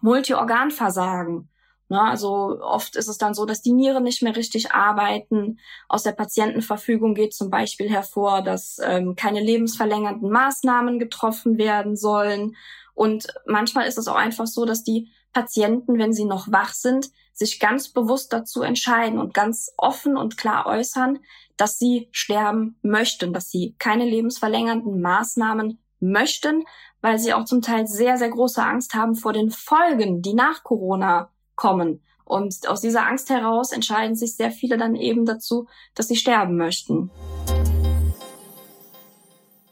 Multiorganversagen. 0.00 1.48
Ne, 1.90 2.00
also 2.02 2.60
oft 2.60 2.96
ist 2.96 3.08
es 3.08 3.16
dann 3.16 3.32
so, 3.32 3.46
dass 3.46 3.62
die 3.62 3.72
Nieren 3.72 4.04
nicht 4.04 4.22
mehr 4.22 4.36
richtig 4.36 4.72
arbeiten. 4.72 5.58
Aus 5.88 6.02
der 6.02 6.12
Patientenverfügung 6.12 7.14
geht 7.14 7.32
zum 7.32 7.48
Beispiel 7.48 7.88
hervor, 7.88 8.42
dass 8.42 8.78
ähm, 8.82 9.16
keine 9.16 9.40
lebensverlängernden 9.40 10.30
Maßnahmen 10.30 10.98
getroffen 10.98 11.56
werden 11.56 11.96
sollen. 11.96 12.56
Und 12.94 13.28
manchmal 13.46 13.86
ist 13.86 13.96
es 13.96 14.06
auch 14.06 14.16
einfach 14.16 14.46
so, 14.46 14.66
dass 14.66 14.84
die 14.84 15.10
Patienten, 15.32 15.98
wenn 15.98 16.12
sie 16.12 16.26
noch 16.26 16.52
wach 16.52 16.74
sind, 16.74 17.10
sich 17.32 17.58
ganz 17.58 17.88
bewusst 17.88 18.32
dazu 18.32 18.62
entscheiden 18.62 19.18
und 19.18 19.32
ganz 19.32 19.72
offen 19.78 20.16
und 20.16 20.36
klar 20.36 20.66
äußern, 20.66 21.20
dass 21.56 21.78
sie 21.78 22.08
sterben 22.12 22.78
möchten, 22.82 23.32
dass 23.32 23.50
sie 23.50 23.76
keine 23.78 24.04
lebensverlängernden 24.04 25.00
Maßnahmen 25.00 25.78
möchten, 26.00 26.64
weil 27.00 27.18
sie 27.18 27.32
auch 27.32 27.44
zum 27.44 27.62
Teil 27.62 27.86
sehr, 27.86 28.16
sehr 28.18 28.30
große 28.30 28.62
Angst 28.62 28.94
haben 28.94 29.14
vor 29.14 29.32
den 29.32 29.50
Folgen, 29.50 30.22
die 30.22 30.34
nach 30.34 30.62
Corona 30.62 31.30
kommen. 31.54 32.02
Und 32.24 32.68
aus 32.68 32.80
dieser 32.80 33.06
Angst 33.06 33.30
heraus 33.30 33.72
entscheiden 33.72 34.14
sich 34.14 34.36
sehr 34.36 34.50
viele 34.50 34.76
dann 34.76 34.94
eben 34.94 35.24
dazu, 35.24 35.66
dass 35.94 36.08
sie 36.08 36.16
sterben 36.16 36.56
möchten. 36.56 37.10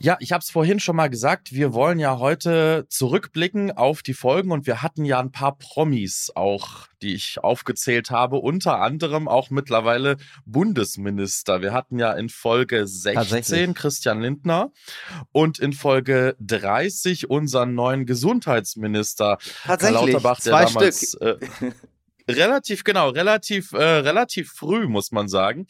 Ja, 0.07 0.17
ich 0.21 0.31
habe 0.31 0.41
es 0.41 0.51
vorhin 0.51 0.79
schon 0.79 0.95
mal 0.95 1.11
gesagt, 1.11 1.53
wir 1.53 1.75
wollen 1.75 1.99
ja 1.99 2.21
heute 2.21 2.87
zurückblicken 2.89 3.73
auf 3.73 4.05
die 4.05 4.15
Folgen 4.15 4.53
und 4.53 4.65
wir 4.65 4.81
hatten 4.81 5.05
ja 5.05 5.19
ein 5.19 5.33
paar 5.33 5.59
Promis 5.59 6.31
auch, 6.33 6.87
die 7.03 7.13
ich 7.17 7.43
aufgezählt 7.43 8.11
habe, 8.11 8.37
unter 8.37 8.81
anderem 8.81 9.27
auch 9.27 9.51
mittlerweile 9.51 10.17
Bundesminister. 10.45 11.61
Wir 11.61 11.73
hatten 11.73 11.99
ja 11.99 12.13
in 12.13 12.29
Folge 12.29 12.87
16 12.87 13.75
Christian 13.75 14.21
Lindner 14.21 14.71
und 15.33 15.59
in 15.59 15.73
Folge 15.73 16.37
30 16.39 17.29
unseren 17.29 17.75
neuen 17.75 18.07
Gesundheitsminister 18.07 19.39
Tatsächlich, 19.65 20.13
Lauterbach, 20.13 20.39
der 20.39 20.53
zwei 20.53 20.65
damals 20.67 21.17
Stück. 21.19 21.41
Äh, 21.63 21.73
relativ, 22.29 22.85
genau, 22.85 23.11
relativ, 23.11 23.73
äh, 23.73 23.83
relativ 23.83 24.53
früh, 24.53 24.89
muss 24.89 25.13
man 25.13 25.29
sagen. 25.29 25.67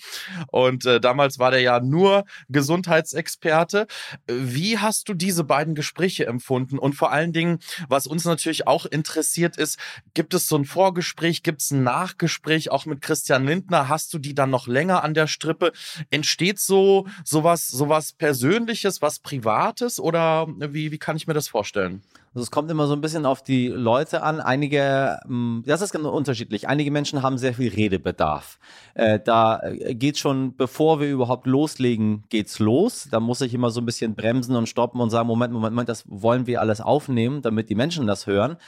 Und 0.49 0.87
äh, 0.87 1.01
damals 1.01 1.39
war 1.39 1.51
der 1.51 1.61
ja 1.61 1.81
nur 1.81 2.25
Gesundheitsexperte. 2.49 3.87
Wie 4.27 4.79
hast 4.79 5.09
du 5.09 5.15
diese 5.15 5.45
beiden 5.45 5.75
Gespräche 5.75 6.27
empfunden? 6.27 6.79
Und 6.79 6.95
vor 6.95 7.13
allen 7.13 7.33
Dingen, 7.33 7.59
was 7.89 8.07
uns 8.07 8.25
natürlich 8.25 8.67
auch 8.67 8.87
interessiert 8.87 9.57
ist, 9.57 9.79
gibt 10.15 10.35
es 10.35 10.49
so 10.49 10.57
ein 10.57 10.65
Vorgespräch, 10.65 11.43
gibt 11.43 11.63
es 11.63 11.71
ein 11.71 11.83
Nachgespräch 11.83 12.71
auch 12.71 12.87
mit 12.87 13.03
Christian 13.03 13.47
Lindner? 13.47 13.89
Hast 13.89 14.13
du 14.15 14.19
die 14.19 14.35
dann 14.35 14.51
noch 14.51 14.67
länger 14.67 15.05
an 15.05 15.15
der 15.15 15.27
Strippe? 15.27 15.73
Entsteht 16.11 16.59
so 16.59 17.07
sowas, 17.25 17.69
sowas 17.69 18.13
Persönliches, 18.13 19.03
was 19.03 19.19
Privates 19.19 20.01
oder 20.01 20.47
wie, 20.49 20.91
wie 20.91 20.99
kann 20.99 21.17
ich 21.17 21.27
mir 21.27 21.35
das 21.35 21.49
vorstellen? 21.49 22.03
Also 22.37 22.45
es 22.45 22.51
kommt 22.51 22.71
immer 22.71 22.87
so 22.87 22.93
ein 22.93 23.01
bisschen 23.01 23.25
auf 23.25 23.43
die 23.43 23.69
Leute 23.69 24.23
an. 24.23 24.43
Einige, 24.43 25.21
hm, 25.27 25.63
das 25.65 25.81
ist 25.81 25.91
genau 25.91 26.11
unterschiedlich. 26.11 26.69
Einige 26.69 26.91
Menschen 26.91 27.23
haben 27.23 27.39
sehr 27.39 27.55
viel 27.55 27.73
Redebedarf. 27.73 28.59
Äh, 28.93 29.21
da 29.25 29.61
äh, 29.63 29.95
geht 29.95 30.19
schon, 30.19 30.55
bevor 30.55 31.01
wir 31.01 31.09
überhaupt 31.09 31.47
loslegen, 31.47 32.25
geht's 32.29 32.59
los. 32.59 33.09
Da 33.11 33.21
muss 33.21 33.41
ich 33.41 33.55
immer 33.55 33.71
so 33.71 33.81
ein 33.81 33.87
bisschen 33.87 34.15
bremsen 34.15 34.55
und 34.55 34.69
stoppen 34.69 35.01
und 35.01 35.09
sagen, 35.09 35.27
Moment, 35.27 35.55
Moment, 35.55 35.73
Moment, 35.73 35.89
das 35.89 36.05
wollen 36.09 36.47
wir 36.47 36.61
alles 36.61 36.83
aufnehmen, 36.83 37.41
damit 37.41 37.71
die 37.71 37.75
Menschen 37.75 38.07
das 38.07 38.27
hören. 38.27 38.59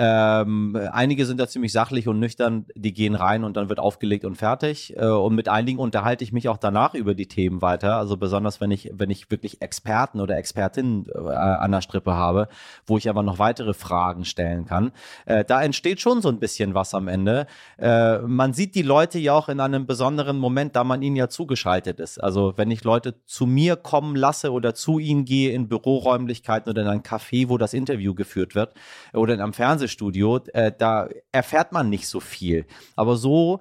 Ähm, 0.00 0.78
einige 0.92 1.26
sind 1.26 1.40
da 1.40 1.48
ziemlich 1.48 1.72
sachlich 1.72 2.06
und 2.06 2.20
nüchtern, 2.20 2.66
die 2.76 2.94
gehen 2.94 3.16
rein 3.16 3.42
und 3.42 3.56
dann 3.56 3.68
wird 3.68 3.80
aufgelegt 3.80 4.24
und 4.24 4.36
fertig. 4.36 4.96
Äh, 4.96 5.06
und 5.06 5.34
mit 5.34 5.48
einigen 5.48 5.80
unterhalte 5.80 6.22
ich 6.22 6.32
mich 6.32 6.48
auch 6.48 6.56
danach 6.56 6.94
über 6.94 7.16
die 7.16 7.26
Themen 7.26 7.62
weiter. 7.62 7.96
Also 7.96 8.16
besonders 8.16 8.60
wenn 8.60 8.70
ich, 8.70 8.92
wenn 8.94 9.10
ich 9.10 9.28
wirklich 9.28 9.60
Experten 9.60 10.20
oder 10.20 10.36
Expertinnen 10.36 11.06
äh, 11.12 11.18
an 11.18 11.72
der 11.72 11.80
Strippe 11.80 12.12
habe, 12.12 12.46
wo 12.86 12.96
ich 12.96 13.10
aber 13.10 13.24
noch 13.24 13.40
weitere 13.40 13.74
Fragen 13.74 14.24
stellen 14.24 14.66
kann. 14.66 14.92
Äh, 15.26 15.44
da 15.44 15.60
entsteht 15.62 16.00
schon 16.00 16.22
so 16.22 16.28
ein 16.28 16.38
bisschen 16.38 16.74
was 16.74 16.94
am 16.94 17.08
Ende. 17.08 17.48
Äh, 17.76 18.18
man 18.18 18.52
sieht 18.52 18.76
die 18.76 18.82
Leute 18.82 19.18
ja 19.18 19.32
auch 19.32 19.48
in 19.48 19.58
einem 19.58 19.86
besonderen 19.86 20.38
Moment, 20.38 20.76
da 20.76 20.84
man 20.84 21.02
ihnen 21.02 21.16
ja 21.16 21.28
zugeschaltet 21.28 21.98
ist. 21.98 22.22
Also 22.22 22.52
wenn 22.54 22.70
ich 22.70 22.84
Leute 22.84 23.16
zu 23.26 23.46
mir 23.46 23.74
kommen 23.74 24.14
lasse 24.14 24.52
oder 24.52 24.74
zu 24.74 25.00
ihnen 25.00 25.24
gehe 25.24 25.50
in 25.50 25.68
Büroräumlichkeiten 25.68 26.70
oder 26.70 26.82
in 26.82 26.88
ein 26.88 27.02
Café, 27.02 27.48
wo 27.48 27.58
das 27.58 27.74
Interview 27.74 28.14
geführt 28.14 28.54
wird 28.54 28.74
oder 29.12 29.34
in 29.34 29.40
einem 29.40 29.52
Fernseh 29.52 29.87
Fernsehstudio, 29.88 30.40
äh, 30.52 30.72
da 30.76 31.08
erfährt 31.32 31.72
man 31.72 31.88
nicht 31.88 32.06
so 32.06 32.20
viel. 32.20 32.66
Aber 32.96 33.16
so 33.16 33.60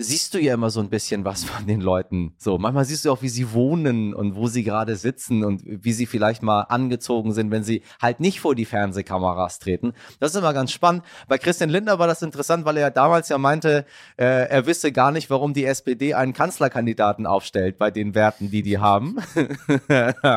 siehst 0.00 0.32
du 0.32 0.38
ja 0.38 0.54
immer 0.54 0.70
so 0.70 0.78
ein 0.78 0.90
bisschen 0.90 1.24
was 1.24 1.42
von 1.42 1.66
den 1.66 1.80
Leuten. 1.80 2.32
So, 2.38 2.56
manchmal 2.56 2.84
siehst 2.84 3.04
du 3.04 3.10
auch, 3.10 3.20
wie 3.20 3.28
sie 3.28 3.52
wohnen 3.52 4.14
und 4.14 4.36
wo 4.36 4.46
sie 4.46 4.62
gerade 4.62 4.94
sitzen 4.94 5.42
und 5.42 5.62
wie 5.64 5.92
sie 5.92 6.06
vielleicht 6.06 6.40
mal 6.40 6.62
angezogen 6.62 7.32
sind, 7.32 7.50
wenn 7.50 7.64
sie 7.64 7.82
halt 8.00 8.20
nicht 8.20 8.38
vor 8.38 8.54
die 8.54 8.64
Fernsehkameras 8.64 9.58
treten. 9.58 9.92
Das 10.20 10.30
ist 10.30 10.36
immer 10.36 10.54
ganz 10.54 10.70
spannend. 10.70 11.02
Bei 11.26 11.36
Christian 11.36 11.68
Lindner 11.68 11.98
war 11.98 12.06
das 12.06 12.22
interessant, 12.22 12.64
weil 12.64 12.76
er 12.76 12.82
ja 12.82 12.90
damals 12.90 13.28
ja 13.28 13.38
meinte, 13.38 13.84
äh, 14.16 14.48
er 14.48 14.66
wisse 14.66 14.92
gar 14.92 15.10
nicht, 15.10 15.30
warum 15.30 15.52
die 15.52 15.64
SPD 15.64 16.14
einen 16.14 16.32
Kanzlerkandidaten 16.32 17.26
aufstellt 17.26 17.76
bei 17.76 17.90
den 17.90 18.14
Werten, 18.14 18.52
die 18.52 18.62
die 18.62 18.78
haben. 18.78 19.16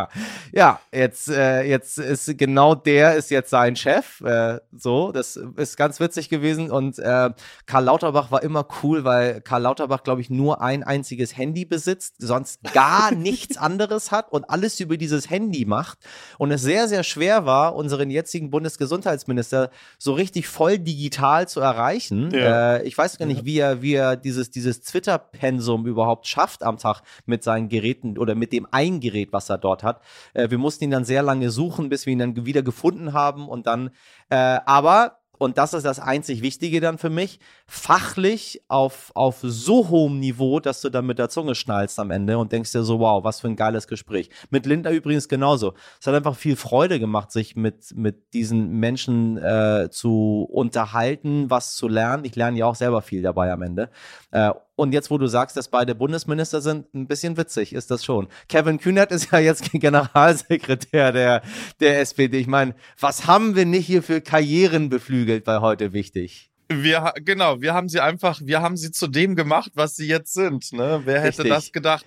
ja, 0.52 0.80
jetzt, 0.92 1.30
äh, 1.30 1.62
jetzt 1.62 2.00
ist 2.00 2.36
genau 2.40 2.74
der 2.74 3.14
ist 3.16 3.30
jetzt 3.30 3.52
sein 3.52 3.76
Chef. 3.76 4.22
Äh, 4.22 4.60
so, 4.76 5.12
das 5.12 5.36
ist 5.36 5.78
ganz 5.78 6.00
witzig 6.00 6.30
gewesen 6.30 6.72
und 6.72 6.98
äh, 6.98 7.30
Karl 7.68 7.84
Lauterbach 7.84 8.32
war 8.32 8.42
immer 8.42 8.66
cool, 8.82 9.04
weil 9.04 9.42
Karl 9.52 9.64
Lauterbach, 9.64 10.04
glaube 10.04 10.22
ich, 10.22 10.30
nur 10.30 10.62
ein 10.62 10.82
einziges 10.82 11.36
Handy 11.36 11.66
besitzt, 11.66 12.16
sonst 12.20 12.64
gar 12.72 13.12
nichts 13.16 13.58
anderes 13.58 14.10
hat 14.10 14.32
und 14.32 14.50
alles 14.50 14.80
über 14.80 14.96
dieses 14.96 15.30
Handy 15.30 15.66
macht. 15.66 15.98
Und 16.38 16.52
es 16.52 16.62
sehr, 16.62 16.88
sehr 16.88 17.04
schwer 17.04 17.46
war, 17.46 17.76
unseren 17.76 18.10
jetzigen 18.10 18.50
Bundesgesundheitsminister 18.50 19.70
so 20.00 20.14
richtig 20.14 20.48
voll 20.48 20.80
digital 20.80 21.50
zu 21.50 21.60
erreichen. 21.60 22.32
Ja. 22.32 22.78
Äh, 22.78 22.84
ich 22.84 22.98
weiß 22.98 23.18
gar 23.18 23.26
nicht, 23.26 23.40
ja. 23.40 23.46
wie 23.46 23.58
er, 23.58 23.82
wie 23.82 23.94
er 23.94 24.16
dieses, 24.16 24.52
dieses 24.52 24.84
Twitter-Pensum 24.84 25.86
überhaupt 25.86 26.28
schafft 26.28 26.64
am 26.64 26.78
Tag 26.78 27.02
mit 27.26 27.44
seinen 27.44 27.68
Geräten 27.68 28.18
oder 28.18 28.36
mit 28.36 28.54
dem 28.54 28.66
ein 28.72 29.02
Gerät, 29.02 29.34
was 29.34 29.50
er 29.50 29.58
dort 29.58 29.84
hat. 29.84 30.00
Äh, 30.34 30.50
wir 30.50 30.60
mussten 30.60 30.86
ihn 30.86 30.92
dann 30.92 31.04
sehr 31.04 31.24
lange 31.24 31.50
suchen, 31.50 31.90
bis 31.90 32.06
wir 32.06 32.14
ihn 32.14 32.20
dann 32.20 32.46
wieder 32.46 32.64
gefunden 32.64 33.12
haben 33.12 33.50
und 33.50 33.68
dann, 33.68 33.90
äh, 34.30 34.60
aber 34.66 35.21
und 35.42 35.58
das 35.58 35.74
ist 35.74 35.88
das 35.88 36.00
einzig 36.00 36.44
Wichtige 36.44 36.82
dann 36.82 37.00
für 37.00 37.10
mich, 37.10 37.40
fachlich 37.66 38.62
auf, 38.68 39.12
auf 39.16 39.40
so 39.42 39.90
hohem 39.90 40.20
Niveau, 40.20 40.60
dass 40.60 40.82
du 40.82 40.92
dann 40.92 41.08
mit 41.08 41.18
der 41.18 41.30
Zunge 41.30 41.56
schnallst 41.56 42.00
am 42.00 42.12
Ende 42.12 42.38
und 42.38 42.52
denkst 42.52 42.72
dir 42.72 42.84
so, 42.84 43.00
wow, 43.00 43.24
was 43.24 43.42
für 43.42 43.48
ein 43.48 43.56
geiles 43.56 43.88
Gespräch. 43.88 44.30
Mit 44.52 44.68
Linda 44.68 44.92
übrigens 44.92 45.28
genauso. 45.28 45.74
Es 46.00 46.06
hat 46.06 46.14
einfach 46.14 46.36
viel 46.36 46.56
Freude 46.56 47.00
gemacht, 47.00 47.32
sich 47.32 47.56
mit, 47.56 47.96
mit 47.96 48.36
diesen 48.36 48.74
Menschen 48.74 49.38
äh, 49.40 49.90
zu 49.90 50.48
unterhalten, 50.48 51.50
was 51.50 51.76
zu 51.76 51.88
lernen. 51.88 52.24
Ich 52.24 52.36
lerne 52.36 52.60
ja 52.60 52.68
auch 52.68 52.76
selber 52.76 53.02
viel 53.02 53.24
dabei 53.24 53.52
am 53.52 53.64
Ende. 53.64 53.90
Äh, 54.30 54.52
und 54.82 54.94
jetzt, 54.94 55.12
wo 55.12 55.20
du 55.20 55.28
sagst, 55.28 55.56
dass 55.58 55.68
beide 55.68 55.94
Bundesminister 55.94 56.60
sind, 56.60 56.92
ein 56.96 57.06
bisschen 57.06 57.38
witzig 57.38 57.74
ist 57.74 57.92
das 57.92 58.04
schon. 58.04 58.28
Kevin 58.50 58.80
Kühnert 58.80 59.12
ist 59.12 59.32
ja 59.32 59.38
jetzt 59.38 59.72
Generalsekretär 59.74 61.12
der, 61.12 61.44
der 61.80 62.00
SPD. 62.00 62.40
Ich 62.40 62.48
meine, 62.48 62.74
was 63.00 63.28
haben 63.28 63.56
wir 63.56 63.66
nicht 63.66 63.86
hier 63.86 64.02
für 64.02 64.22
Karrieren 64.22 64.90
beflügelt 64.90 65.44
bei 65.44 65.60
heute 65.60 65.94
wichtig? 65.94 66.50
Wir, 66.68 67.14
genau, 67.24 67.62
wir 67.62 67.76
haben 67.76 67.90
sie 67.90 68.00
einfach, 68.00 68.42
wir 68.44 68.62
haben 68.62 68.76
sie 68.76 68.92
zu 68.92 69.06
dem 69.06 69.36
gemacht, 69.36 69.72
was 69.76 69.96
sie 69.96 70.08
jetzt 70.08 70.34
sind. 70.34 70.74
Ne? 70.74 71.02
Wer 71.06 71.22
hätte 71.22 71.44
Richtig. 71.44 71.50
das 71.50 71.72
gedacht? 71.72 72.06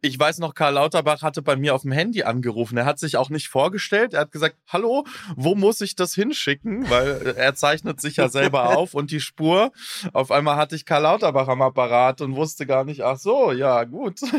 Ich 0.00 0.18
weiß 0.18 0.38
noch, 0.38 0.54
Karl 0.54 0.74
Lauterbach 0.74 1.22
hatte 1.22 1.42
bei 1.42 1.56
mir 1.56 1.74
auf 1.74 1.82
dem 1.82 1.92
Handy 1.92 2.22
angerufen. 2.22 2.76
Er 2.76 2.84
hat 2.84 2.98
sich 2.98 3.16
auch 3.16 3.30
nicht 3.30 3.48
vorgestellt. 3.48 4.14
Er 4.14 4.20
hat 4.20 4.32
gesagt, 4.32 4.56
hallo, 4.68 5.04
wo 5.36 5.54
muss 5.54 5.80
ich 5.80 5.96
das 5.96 6.14
hinschicken? 6.14 6.88
Weil 6.90 7.34
er 7.36 7.54
zeichnet 7.54 8.00
sich 8.00 8.16
ja 8.16 8.28
selber 8.28 8.70
auf 8.76 8.94
und 8.94 9.10
die 9.10 9.20
Spur. 9.20 9.72
Auf 10.12 10.30
einmal 10.30 10.56
hatte 10.56 10.76
ich 10.76 10.84
Karl 10.84 11.02
Lauterbach 11.02 11.48
am 11.48 11.62
Apparat 11.62 12.20
und 12.20 12.36
wusste 12.36 12.66
gar 12.66 12.84
nicht, 12.84 13.02
ach 13.02 13.18
so, 13.18 13.52
ja, 13.52 13.84
gut. 13.84 14.20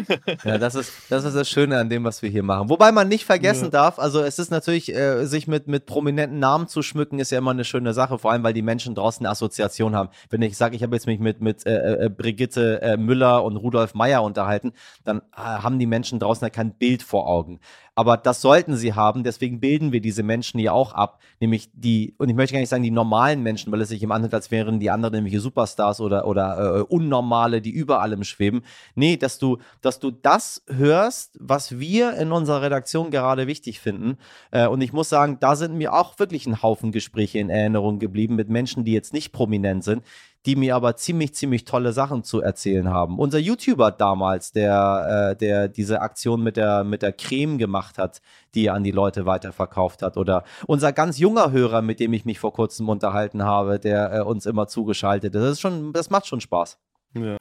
Ja, 0.44 0.58
das 0.58 0.75
ist, 0.75 0.94
das 1.10 1.24
ist 1.24 1.36
das 1.36 1.50
Schöne 1.50 1.77
an 1.77 1.89
dem, 1.89 2.04
was 2.04 2.22
wir 2.22 2.30
hier 2.30 2.44
machen. 2.44 2.70
Wobei 2.70 2.92
man 2.92 3.08
nicht 3.08 3.25
vergessen 3.25 3.66
ja. 3.66 3.70
darf, 3.72 4.00
also 4.00 4.22
es 4.22 4.39
ist 4.39 4.51
natürlich, 4.51 4.94
äh, 4.94 5.25
sich 5.25 5.48
mit, 5.48 5.68
mit 5.68 5.86
prominenten 5.86 6.39
Namen 6.39 6.68
zu 6.68 6.82
schmücken, 6.82 7.20
ist 7.20 7.32
ja 7.32 7.38
immer 7.38 7.51
eine 7.51 7.66
schöne 7.66 7.94
Sache, 7.94 8.20
vor 8.20 8.32
allem, 8.32 8.44
weil 8.44 8.54
die 8.54 8.62
Menschen 8.62 8.96
draußen 8.96 9.25
eine 9.25 9.32
Assoziation 9.32 9.96
haben. 9.96 10.10
Wenn 10.30 10.42
ich 10.42 10.58
sage, 10.58 10.75
ich 10.75 10.84
habe 10.84 10.96
jetzt 10.96 11.08
mich 11.08 11.20
mit, 11.20 11.42
mit 11.42 11.66
äh, 11.66 12.06
äh, 12.06 12.10
Brigitte 12.10 12.82
äh, 12.82 12.98
Müller 12.98 13.44
und 13.44 13.58
Rudolf 13.58 13.94
Meyer 13.94 14.24
unterhalten, 14.24 14.74
dann 15.04 15.22
äh, 15.36 15.37
haben 15.38 15.79
die 15.79 15.86
Menschen 15.86 16.20
draußen 16.20 16.46
ja 16.46 16.50
kein 16.50 16.74
Bild 16.74 17.03
vor 17.03 17.27
Augen. 17.27 17.60
Aber 17.98 18.16
das 18.16 18.42
sollten 18.42 18.75
sie 18.75 18.94
haben, 18.94 19.24
deswegen 19.24 19.60
bilden 19.60 19.92
wir 19.92 20.01
diese 20.01 20.22
Menschen 20.22 20.60
ja 20.60 20.72
auch 20.72 20.94
ab, 20.94 21.20
nämlich 21.39 21.72
die, 21.74 22.13
und 22.20 22.30
ich 22.30 22.36
möchte 22.36 22.54
gar 22.54 22.60
nicht 22.60 22.70
sagen 22.70 22.84
die 22.84 22.92
normalen 22.92 23.42
Menschen, 23.42 23.72
weil 23.72 23.82
es 23.82 23.89
sich 23.89 24.04
im 24.04 24.12
anhört, 24.12 24.36
als 24.36 24.51
wären 24.51 24.80
die 24.80 24.92
anderen 24.92 25.16
nämlich 25.16 25.42
Superstars 25.42 26.00
oder, 26.00 26.27
oder 26.27 26.77
äh, 26.77 26.82
Unnormale, 26.84 27.60
die 27.60 27.72
über 27.72 28.00
allem 28.04 28.24
schweben. 28.24 28.62
Nee, 28.94 29.18
dass 29.18 29.39
du, 29.39 29.58
dass 29.82 30.00
du 30.00 30.12
das 30.12 30.62
hörst, 30.68 31.38
was 31.39 31.80
wir 31.80 32.13
in 32.18 32.32
unserer 32.32 32.62
Redaktion 32.62 33.10
gerade 33.10 33.48
wichtig 33.48 33.80
finden. 33.80 34.20
Äh, 34.51 34.68
und 34.68 34.82
ich 34.82 34.94
muss 34.94 35.10
sagen, 35.10 35.38
da 35.39 35.56
sind 35.56 35.74
mir 35.74 35.92
auch 35.94 36.20
wirklich 36.20 36.46
ein 36.46 36.62
Haufen 36.62 36.92
Gespräche 36.92 37.39
in 37.39 37.50
Erinnerung 37.50 37.98
geblieben 37.98 38.36
mit 38.36 38.48
Menschen, 38.48 38.86
die 38.86 38.94
jetzt 38.94 39.12
nicht 39.12 39.32
prominent 39.32 39.84
sind, 39.84 40.04
die 40.48 40.56
mir 40.56 40.75
aber 40.75 40.96
ziemlich, 40.96 41.34
ziemlich 41.34 41.66
tolle 41.66 41.92
Sachen 41.92 42.24
zu 42.24 42.42
erzählen 42.42 42.89
haben. 42.89 43.20
Unser 43.20 43.38
YouTuber 43.38 43.92
damals, 43.92 44.54
der, 44.54 45.32
äh, 45.32 45.36
der 45.36 45.68
diese 45.68 46.00
Aktion 46.01 46.42
mit 46.42 46.56
der, 46.56 46.86
mit 46.86 47.01
der 47.01 47.12
Creme 47.12 47.58
gemacht 47.58 47.87
hat, 47.98 48.22
die 48.56 48.65
er 48.65 48.74
an 48.74 48.84
die 48.84 48.91
Leute 48.91 49.25
weiterverkauft 49.25 50.01
hat. 50.01 50.17
Oder 50.17 50.44
unser 50.65 50.91
ganz 50.91 51.17
junger 51.17 51.51
Hörer, 51.51 51.82
mit 51.82 52.00
dem 52.00 52.13
ich 52.13 52.25
mich 52.25 52.39
vor 52.39 52.53
kurzem 52.53 52.89
unterhalten 52.89 53.44
habe, 53.44 53.79
der 53.79 54.13
äh, 54.13 54.22
uns 54.22 54.46
immer 54.46 54.67
zugeschaltet 54.67 55.34
ist. 55.34 55.41
Das 55.41 55.51
ist 55.51 55.62
schon, 55.62 55.94
das 55.94 56.10
macht 56.10 56.27
schon 56.27 56.41
Spaß. 56.41 56.77
Ja. 57.14 57.38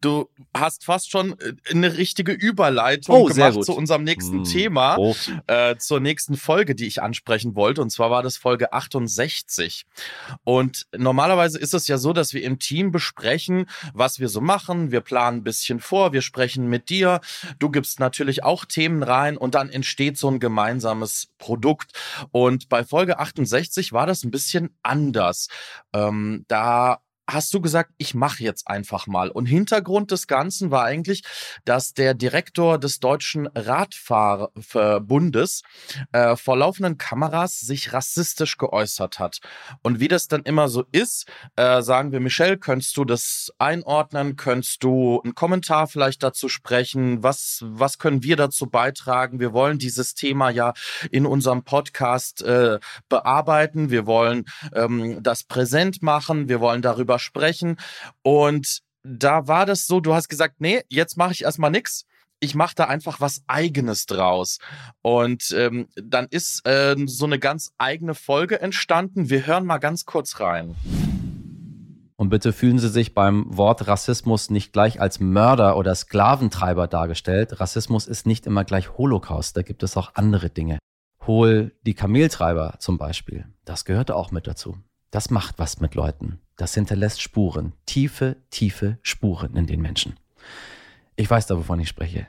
Du 0.00 0.28
hast 0.54 0.84
fast 0.84 1.10
schon 1.10 1.38
äh, 1.40 1.54
eine 1.70 1.96
richtige 1.96 2.32
Überleitung 2.32 3.16
oh, 3.16 3.24
gemacht 3.26 3.64
zu 3.64 3.74
unserem 3.74 4.04
nächsten 4.04 4.40
mm. 4.40 4.44
Thema, 4.44 4.96
oh. 4.98 5.14
äh, 5.46 5.76
zur 5.76 6.00
nächsten 6.00 6.36
Folge, 6.36 6.74
die 6.74 6.86
ich 6.86 7.02
ansprechen 7.02 7.54
wollte. 7.56 7.82
Und 7.82 7.90
zwar 7.90 8.10
war 8.10 8.22
das 8.22 8.36
Folge 8.36 8.72
68. 8.72 9.84
Und 10.44 10.86
normalerweise 10.96 11.58
ist 11.58 11.74
es 11.74 11.88
ja 11.88 11.98
so, 11.98 12.12
dass 12.12 12.32
wir 12.32 12.42
im 12.42 12.58
Team 12.58 12.92
besprechen, 12.92 13.66
was 13.92 14.20
wir 14.20 14.28
so 14.28 14.40
machen. 14.40 14.92
Wir 14.92 15.00
planen 15.00 15.38
ein 15.38 15.44
bisschen 15.44 15.80
vor, 15.80 16.12
wir 16.12 16.22
sprechen 16.22 16.68
mit 16.68 16.88
dir. 16.88 17.20
Du 17.58 17.70
gibst 17.70 18.00
natürlich 18.00 18.44
auch 18.44 18.64
Themen 18.64 19.02
rein 19.02 19.36
und 19.36 19.54
dann 19.54 19.70
entsteht 19.70 20.18
so 20.18 20.30
ein 20.30 20.40
gemeinsames 20.40 21.28
Produkt. 21.38 21.92
Und 22.30 22.68
bei 22.68 22.84
Folge 22.84 23.18
68 23.18 23.92
war 23.92 24.06
das 24.06 24.22
ein 24.22 24.30
bisschen 24.30 24.70
anders. 24.82 25.48
Ähm, 25.92 26.44
da 26.46 27.00
hast 27.28 27.52
du 27.52 27.60
gesagt, 27.60 27.90
ich 27.98 28.14
mache 28.14 28.42
jetzt 28.42 28.68
einfach 28.68 29.06
mal. 29.06 29.28
Und 29.30 29.44
Hintergrund 29.46 30.10
des 30.10 30.26
Ganzen 30.26 30.70
war 30.70 30.84
eigentlich, 30.84 31.22
dass 31.64 31.92
der 31.92 32.14
Direktor 32.14 32.78
des 32.78 33.00
Deutschen 33.00 33.46
Radfahrverbundes 33.48 35.62
äh, 36.12 36.36
vor 36.36 36.56
laufenden 36.56 36.96
Kameras 36.96 37.60
sich 37.60 37.92
rassistisch 37.92 38.56
geäußert 38.56 39.18
hat. 39.18 39.40
Und 39.82 40.00
wie 40.00 40.08
das 40.08 40.28
dann 40.28 40.40
immer 40.42 40.68
so 40.68 40.84
ist, 40.90 41.26
äh, 41.56 41.82
sagen 41.82 42.12
wir, 42.12 42.20
Michelle, 42.20 42.56
könntest 42.56 42.96
du 42.96 43.04
das 43.04 43.52
einordnen? 43.58 44.36
Könntest 44.36 44.82
du 44.82 45.20
einen 45.22 45.34
Kommentar 45.34 45.86
vielleicht 45.86 46.22
dazu 46.22 46.48
sprechen? 46.48 47.22
Was, 47.22 47.62
was 47.64 47.98
können 47.98 48.22
wir 48.22 48.36
dazu 48.36 48.64
beitragen? 48.66 49.38
Wir 49.38 49.52
wollen 49.52 49.76
dieses 49.78 50.14
Thema 50.14 50.48
ja 50.48 50.72
in 51.10 51.26
unserem 51.26 51.64
Podcast 51.64 52.40
äh, 52.42 52.78
bearbeiten. 53.10 53.90
Wir 53.90 54.06
wollen 54.06 54.46
ähm, 54.72 55.22
das 55.22 55.44
präsent 55.44 56.02
machen. 56.02 56.48
Wir 56.48 56.60
wollen 56.60 56.80
darüber 56.80 57.17
sprechen. 57.18 57.76
Und 58.22 58.80
da 59.02 59.46
war 59.46 59.66
das 59.66 59.86
so, 59.86 60.00
du 60.00 60.14
hast 60.14 60.28
gesagt, 60.28 60.56
nee, 60.58 60.82
jetzt 60.88 61.16
mache 61.16 61.32
ich 61.32 61.42
erstmal 61.42 61.70
nichts. 61.70 62.04
Ich 62.40 62.54
mache 62.54 62.74
da 62.76 62.84
einfach 62.84 63.20
was 63.20 63.42
Eigenes 63.48 64.06
draus. 64.06 64.58
Und 65.02 65.50
ähm, 65.56 65.88
dann 65.96 66.28
ist 66.30 66.66
äh, 66.66 66.94
so 67.06 67.24
eine 67.24 67.38
ganz 67.38 67.72
eigene 67.78 68.14
Folge 68.14 68.60
entstanden. 68.60 69.28
Wir 69.28 69.46
hören 69.46 69.66
mal 69.66 69.78
ganz 69.78 70.04
kurz 70.04 70.38
rein. 70.38 70.76
Und 72.20 72.30
bitte 72.30 72.52
fühlen 72.52 72.80
Sie 72.80 72.88
sich 72.88 73.14
beim 73.14 73.44
Wort 73.56 73.86
Rassismus 73.86 74.50
nicht 74.50 74.72
gleich 74.72 75.00
als 75.00 75.20
Mörder 75.20 75.76
oder 75.76 75.94
Sklaventreiber 75.94 76.88
dargestellt. 76.88 77.60
Rassismus 77.60 78.08
ist 78.08 78.26
nicht 78.26 78.44
immer 78.46 78.64
gleich 78.64 78.98
Holocaust. 78.98 79.56
Da 79.56 79.62
gibt 79.62 79.84
es 79.84 79.96
auch 79.96 80.10
andere 80.14 80.50
Dinge. 80.50 80.78
Hol 81.28 81.72
die 81.82 81.94
Kameltreiber 81.94 82.74
zum 82.80 82.98
Beispiel. 82.98 83.46
Das 83.64 83.84
gehört 83.84 84.10
auch 84.10 84.32
mit 84.32 84.48
dazu. 84.48 84.78
Das 85.12 85.30
macht 85.30 85.60
was 85.60 85.80
mit 85.80 85.94
Leuten. 85.94 86.40
Das 86.58 86.74
hinterlässt 86.74 87.22
Spuren, 87.22 87.72
tiefe, 87.86 88.36
tiefe 88.50 88.98
Spuren 89.02 89.54
in 89.54 89.66
den 89.66 89.80
Menschen. 89.80 90.16
Ich 91.14 91.30
weiß 91.30 91.46
da, 91.46 91.56
wovon 91.56 91.78
ich 91.78 91.88
spreche. 91.88 92.26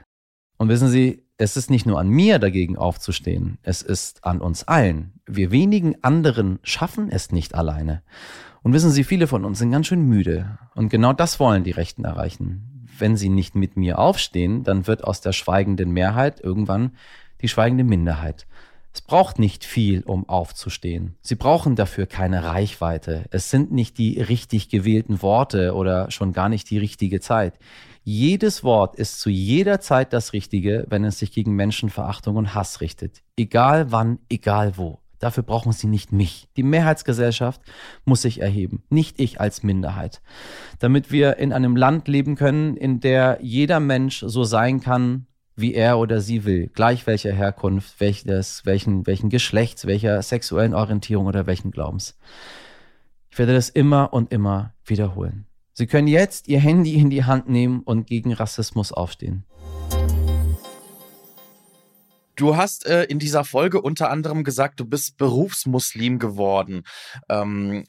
Und 0.58 0.70
wissen 0.70 0.88
Sie, 0.88 1.26
es 1.38 1.58
ist 1.58 1.72
nicht 1.72 1.88
nur 1.88 2.00
an 2.00 2.08
mir 2.08 2.38
dagegen 2.38 2.78
aufzustehen, 2.78 3.58
es 3.64 3.82
ist 3.82 4.24
an 4.24 4.40
uns 4.40 4.68
allen. 4.68 5.14
Wir 5.26 5.52
wenigen 5.52 5.96
anderen 6.04 6.60
schaffen 6.62 7.10
es 7.12 7.32
nicht 7.32 7.56
alleine. 7.56 8.04
Und 8.62 8.74
wissen 8.74 8.92
Sie, 8.92 9.04
viele 9.04 9.26
von 9.26 9.46
uns 9.46 9.58
sind 9.58 9.72
ganz 9.72 9.88
schön 9.88 10.04
müde. 10.04 10.60
Und 10.76 10.90
genau 10.90 11.12
das 11.12 11.40
wollen 11.40 11.64
die 11.64 11.72
Rechten 11.72 12.06
erreichen. 12.06 12.86
Wenn 13.00 13.18
sie 13.18 13.30
nicht 13.30 13.56
mit 13.56 13.78
mir 13.78 13.98
aufstehen, 13.98 14.64
dann 14.64 14.86
wird 14.86 15.04
aus 15.04 15.22
der 15.22 15.32
schweigenden 15.32 15.92
Mehrheit 15.92 16.40
irgendwann 16.40 16.92
die 17.42 17.48
schweigende 17.48 17.84
Minderheit. 17.84 18.46
Es 18.92 19.02
braucht 19.02 19.38
nicht 19.38 19.66
viel, 19.66 20.02
um 20.02 20.28
aufzustehen. 20.28 21.16
Sie 21.22 21.36
brauchen 21.36 21.76
dafür 21.76 22.08
keine 22.08 22.44
Reichweite. 22.44 23.26
Es 23.30 23.50
sind 23.50 23.72
nicht 23.72 23.98
die 23.98 24.20
richtig 24.20 24.70
gewählten 24.70 25.22
Worte 25.22 25.76
oder 25.76 26.10
schon 26.10 26.34
gar 26.34 26.50
nicht 26.50 26.70
die 26.70 26.80
richtige 26.80 27.20
Zeit. 27.20 27.54
Jedes 28.04 28.64
Wort 28.64 28.96
ist 28.96 29.20
zu 29.20 29.30
jeder 29.30 29.80
Zeit 29.80 30.14
das 30.14 30.34
Richtige, 30.34 30.86
wenn 30.90 31.04
es 31.04 31.20
sich 31.20 31.32
gegen 31.32 31.56
Menschenverachtung 31.56 32.36
und 32.36 32.56
Hass 32.56 32.82
richtet. 32.82 33.22
Egal 33.38 33.92
wann, 33.92 34.20
egal 34.30 34.78
wo. 34.78 35.00
Dafür 35.20 35.44
brauchen 35.44 35.74
sie 35.74 35.88
nicht 35.88 36.14
mich. 36.14 36.48
Die 36.56 36.64
Mehrheitsgesellschaft 36.64 37.62
muss 38.06 38.22
sich 38.22 38.40
erheben, 38.42 38.84
nicht 38.90 39.20
ich 39.20 39.40
als 39.40 39.64
Minderheit. 39.64 40.22
Damit 40.80 41.12
wir 41.12 41.38
in 41.38 41.52
einem 41.52 41.76
Land 41.76 42.08
leben 42.08 42.36
können, 42.36 42.78
in 42.78 43.02
der 43.02 43.38
jeder 43.42 43.82
Mensch 43.82 44.24
so 44.26 44.46
sein 44.46 44.80
kann, 44.80 45.28
wie 45.60 45.74
er 45.74 45.98
oder 46.00 46.22
sie 46.22 46.46
will, 46.46 46.68
gleich 46.68 47.08
welcher 47.08 47.34
Herkunft, 47.34 48.00
welches, 48.00 48.66
welchen, 48.66 49.06
welchen 49.08 49.30
Geschlechts, 49.30 49.86
welcher 49.86 50.22
sexuellen 50.22 50.74
Orientierung 50.74 51.26
oder 51.26 51.48
welchen 51.48 51.72
Glaubens. 51.72 52.18
Ich 53.32 53.38
werde 53.38 53.54
das 53.54 53.70
immer 53.70 54.14
und 54.14 54.32
immer 54.32 54.74
wiederholen. 54.86 55.46
Sie 55.74 55.88
können 55.88 56.08
jetzt 56.08 56.48
Ihr 56.48 56.60
Handy 56.60 56.96
in 56.96 57.10
die 57.10 57.24
Hand 57.24 57.48
nehmen 57.48 57.82
und 57.84 58.08
gegen 58.08 58.34
Rassismus 58.34 58.92
aufstehen. 58.92 59.46
Du 62.36 62.56
hast 62.56 62.86
äh, 62.86 63.04
in 63.04 63.20
dieser 63.20 63.44
Folge 63.44 63.82
unter 63.82 64.10
anderem 64.10 64.46
gesagt, 64.46 64.80
du 64.80 64.86
bist 64.86 65.18
Berufsmuslim 65.18 66.20
geworden. 66.20 66.84
Ähm, 67.28 67.84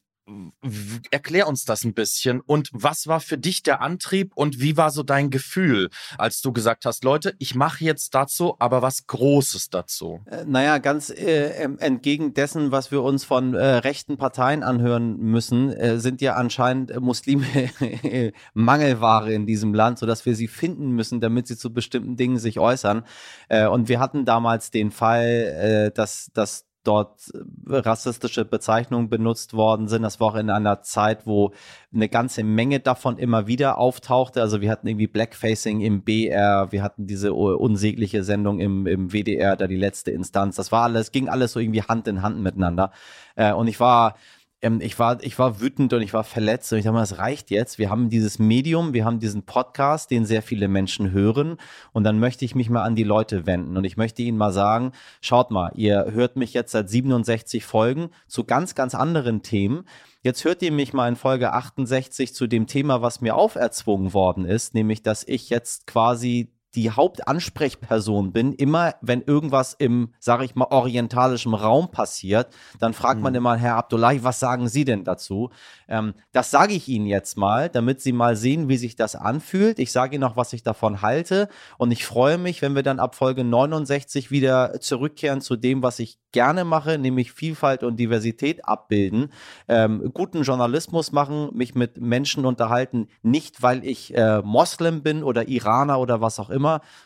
erklär 1.10 1.48
uns 1.48 1.64
das 1.64 1.84
ein 1.84 1.94
bisschen. 1.94 2.40
Und 2.40 2.70
was 2.72 3.06
war 3.06 3.20
für 3.20 3.38
dich 3.38 3.62
der 3.62 3.80
Antrieb 3.80 4.32
und 4.34 4.60
wie 4.60 4.76
war 4.76 4.90
so 4.90 5.02
dein 5.02 5.30
Gefühl, 5.30 5.90
als 6.18 6.40
du 6.40 6.52
gesagt 6.52 6.84
hast, 6.84 7.04
Leute, 7.04 7.34
ich 7.38 7.54
mache 7.54 7.84
jetzt 7.84 8.14
dazu, 8.14 8.56
aber 8.58 8.82
was 8.82 9.06
Großes 9.06 9.70
dazu? 9.70 10.20
Äh, 10.26 10.44
naja, 10.46 10.78
ganz 10.78 11.10
äh, 11.10 11.68
entgegen 11.78 12.34
dessen, 12.34 12.72
was 12.72 12.90
wir 12.90 13.02
uns 13.02 13.24
von 13.24 13.54
äh, 13.54 13.76
rechten 13.76 14.16
Parteien 14.16 14.62
anhören 14.62 15.18
müssen, 15.18 15.72
äh, 15.72 15.98
sind 15.98 16.20
ja 16.20 16.34
anscheinend 16.34 16.98
Muslime 17.00 17.46
Mangelware 18.54 19.32
in 19.32 19.46
diesem 19.46 19.74
Land, 19.74 19.98
sodass 19.98 20.26
wir 20.26 20.34
sie 20.34 20.48
finden 20.48 20.90
müssen, 20.90 21.20
damit 21.20 21.46
sie 21.46 21.56
zu 21.56 21.72
bestimmten 21.72 22.16
Dingen 22.16 22.38
sich 22.38 22.58
äußern. 22.58 23.04
Äh, 23.48 23.66
und 23.66 23.88
wir 23.88 24.00
hatten 24.00 24.24
damals 24.24 24.70
den 24.70 24.90
Fall, 24.90 25.90
äh, 25.90 25.90
dass, 25.90 26.30
dass 26.34 26.69
dort 26.84 27.30
äh, 27.34 27.76
rassistische 27.76 28.44
Bezeichnungen 28.44 29.08
benutzt 29.08 29.54
worden 29.54 29.88
sind. 29.88 30.02
Das 30.02 30.20
war 30.20 30.28
auch 30.28 30.34
in 30.34 30.50
einer 30.50 30.82
Zeit, 30.82 31.26
wo 31.26 31.52
eine 31.92 32.08
ganze 32.08 32.42
Menge 32.42 32.80
davon 32.80 33.18
immer 33.18 33.46
wieder 33.46 33.78
auftauchte. 33.78 34.40
Also 34.40 34.60
wir 34.60 34.70
hatten 34.70 34.86
irgendwie 34.86 35.06
Blackfacing 35.06 35.80
im 35.80 36.02
BR, 36.02 36.72
wir 36.72 36.82
hatten 36.82 37.06
diese 37.06 37.34
unsägliche 37.34 38.24
Sendung 38.24 38.60
im, 38.60 38.86
im 38.86 39.12
WDR, 39.12 39.56
da 39.56 39.66
die 39.66 39.76
letzte 39.76 40.10
Instanz. 40.10 40.56
Das 40.56 40.72
war 40.72 40.84
alles, 40.84 41.12
ging 41.12 41.28
alles 41.28 41.52
so 41.52 41.60
irgendwie 41.60 41.82
Hand 41.82 42.08
in 42.08 42.22
Hand 42.22 42.40
miteinander. 42.40 42.92
Äh, 43.36 43.52
und 43.52 43.68
ich 43.68 43.80
war 43.80 44.14
ähm, 44.62 44.80
ich, 44.80 44.98
war, 44.98 45.22
ich 45.22 45.38
war 45.38 45.60
wütend 45.60 45.92
und 45.92 46.02
ich 46.02 46.12
war 46.12 46.24
verletzt 46.24 46.72
und 46.72 46.78
ich 46.78 46.84
dachte 46.84 46.94
mal, 46.94 47.00
das 47.00 47.18
reicht 47.18 47.50
jetzt. 47.50 47.78
Wir 47.78 47.90
haben 47.90 48.10
dieses 48.10 48.38
Medium, 48.38 48.92
wir 48.92 49.04
haben 49.04 49.20
diesen 49.20 49.44
Podcast, 49.44 50.10
den 50.10 50.24
sehr 50.24 50.42
viele 50.42 50.68
Menschen 50.68 51.12
hören 51.12 51.56
und 51.92 52.04
dann 52.04 52.18
möchte 52.18 52.44
ich 52.44 52.54
mich 52.54 52.70
mal 52.70 52.82
an 52.82 52.96
die 52.96 53.04
Leute 53.04 53.46
wenden 53.46 53.76
und 53.76 53.84
ich 53.84 53.96
möchte 53.96 54.22
ihnen 54.22 54.38
mal 54.38 54.52
sagen, 54.52 54.92
schaut 55.20 55.50
mal, 55.50 55.72
ihr 55.74 56.06
hört 56.12 56.36
mich 56.36 56.52
jetzt 56.52 56.72
seit 56.72 56.88
67 56.88 57.64
Folgen 57.64 58.10
zu 58.26 58.44
ganz, 58.44 58.74
ganz 58.74 58.94
anderen 58.94 59.42
Themen. 59.42 59.84
Jetzt 60.22 60.44
hört 60.44 60.60
ihr 60.62 60.72
mich 60.72 60.92
mal 60.92 61.08
in 61.08 61.16
Folge 61.16 61.52
68 61.52 62.34
zu 62.34 62.46
dem 62.46 62.66
Thema, 62.66 63.00
was 63.00 63.22
mir 63.22 63.36
auferzwungen 63.36 64.12
worden 64.12 64.44
ist, 64.44 64.74
nämlich, 64.74 65.02
dass 65.02 65.24
ich 65.26 65.48
jetzt 65.48 65.86
quasi 65.86 66.52
die 66.74 66.90
Hauptansprechperson 66.90 68.32
bin, 68.32 68.52
immer 68.52 68.94
wenn 69.00 69.22
irgendwas 69.22 69.74
im, 69.74 70.12
sage 70.18 70.44
ich 70.44 70.54
mal, 70.54 70.66
orientalischen 70.70 71.54
Raum 71.54 71.90
passiert, 71.90 72.48
dann 72.78 72.92
fragt 72.92 73.18
mhm. 73.18 73.24
man 73.24 73.34
immer, 73.34 73.56
Herr 73.56 73.76
Abdullahi, 73.76 74.22
was 74.22 74.40
sagen 74.40 74.68
Sie 74.68 74.84
denn 74.84 75.04
dazu? 75.04 75.50
Ähm, 75.88 76.14
das 76.32 76.50
sage 76.50 76.74
ich 76.74 76.88
Ihnen 76.88 77.06
jetzt 77.06 77.36
mal, 77.36 77.68
damit 77.68 78.00
Sie 78.00 78.12
mal 78.12 78.36
sehen, 78.36 78.68
wie 78.68 78.76
sich 78.76 78.96
das 78.96 79.16
anfühlt. 79.16 79.78
Ich 79.78 79.92
sage 79.92 80.14
Ihnen 80.14 80.24
auch, 80.24 80.36
was 80.36 80.52
ich 80.52 80.62
davon 80.62 81.02
halte 81.02 81.48
und 81.78 81.90
ich 81.90 82.06
freue 82.06 82.38
mich, 82.38 82.62
wenn 82.62 82.74
wir 82.74 82.82
dann 82.82 83.00
ab 83.00 83.14
Folge 83.14 83.44
69 83.44 84.30
wieder 84.30 84.80
zurückkehren 84.80 85.40
zu 85.40 85.56
dem, 85.56 85.82
was 85.82 85.98
ich 85.98 86.18
gerne 86.32 86.64
mache, 86.64 86.98
nämlich 86.98 87.32
Vielfalt 87.32 87.82
und 87.82 87.96
Diversität 87.98 88.64
abbilden, 88.64 89.32
ähm, 89.68 90.10
guten 90.14 90.42
Journalismus 90.42 91.12
machen, 91.12 91.50
mich 91.54 91.74
mit 91.74 92.00
Menschen 92.00 92.46
unterhalten, 92.46 93.08
nicht 93.22 93.62
weil 93.62 93.84
ich 93.84 94.14
äh, 94.14 94.40
Moslem 94.42 95.02
bin 95.02 95.22
oder 95.22 95.48
Iraner 95.48 95.98
oder 95.98 96.20
was 96.20 96.38
auch 96.38 96.50
immer, 96.50 96.59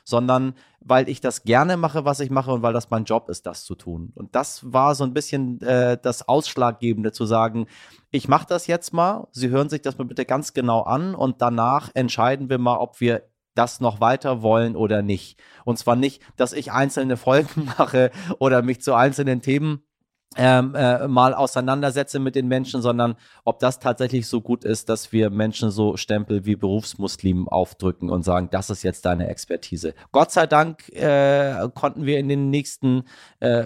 sondern 0.05 0.55
weil 0.81 1.09
ich 1.09 1.21
das 1.21 1.45
gerne 1.45 1.77
mache, 1.77 2.05
was 2.05 2.21
ich 2.21 2.31
mache 2.31 2.53
und 2.53 2.63
weil 2.63 2.73
das 2.75 2.91
mein 2.91 3.05
Job 3.05 3.29
ist, 3.31 3.47
das 3.47 3.65
zu 3.65 3.75
tun. 3.75 4.13
Und 4.15 4.35
das 4.35 4.73
war 4.73 4.95
so 4.95 5.05
ein 5.05 5.15
bisschen 5.15 5.61
äh, 5.63 5.97
das 6.01 6.29
Ausschlaggebende 6.29 7.13
zu 7.13 7.25
sagen, 7.25 7.67
ich 8.11 8.29
mache 8.29 8.47
das 8.47 8.67
jetzt 8.67 8.93
mal, 8.93 9.27
Sie 9.33 9.49
hören 9.49 9.71
sich 9.71 9.83
das 9.83 9.97
mal 9.97 10.05
bitte 10.05 10.25
ganz 10.27 10.53
genau 10.53 10.83
an 10.83 11.15
und 11.15 11.41
danach 11.41 11.91
entscheiden 11.95 12.51
wir 12.51 12.59
mal, 12.59 12.77
ob 12.77 13.01
wir 13.01 13.23
das 13.55 13.81
noch 13.81 14.01
weiter 14.01 14.43
wollen 14.43 14.77
oder 14.77 15.03
nicht. 15.03 15.41
Und 15.65 15.79
zwar 15.79 15.97
nicht, 15.97 16.23
dass 16.37 16.53
ich 16.53 16.73
einzelne 16.73 17.17
Folgen 17.17 17.65
mache 17.79 18.11
oder 18.39 18.63
mich 18.63 18.83
zu 18.83 18.95
einzelnen 18.95 19.41
Themen 19.41 19.85
ähm, 20.37 20.75
äh, 20.75 21.07
mal 21.09 21.35
auseinandersetze 21.35 22.19
mit 22.19 22.35
den 22.35 22.49
Menschen, 22.49 22.83
sondern 22.83 23.17
ob 23.45 23.59
das 23.59 23.79
tatsächlich 23.79 24.27
so 24.27 24.41
gut 24.41 24.65
ist, 24.65 24.89
dass 24.89 25.13
wir 25.13 25.31
Menschen 25.31 25.71
so 25.71 25.97
Stempel 25.97 26.45
wie 26.45 26.57
Berufsmuslim 26.57 27.49
aufdrücken 27.49 28.11
und 28.11 28.25
sagen, 28.25 28.49
das 28.51 28.71
ist 28.71 28.83
jetzt 28.83 29.05
deine 29.05 29.29
Expertise. 29.29 29.95
Gott 30.13 30.31
sei 30.31 30.47
Dank 30.47 30.89
äh, 30.91 31.69
konnten 31.75 32.07
wir 32.07 32.19
in 32.19 32.29
den 32.29 32.51
nächsten 32.51 33.05
äh 33.41 33.65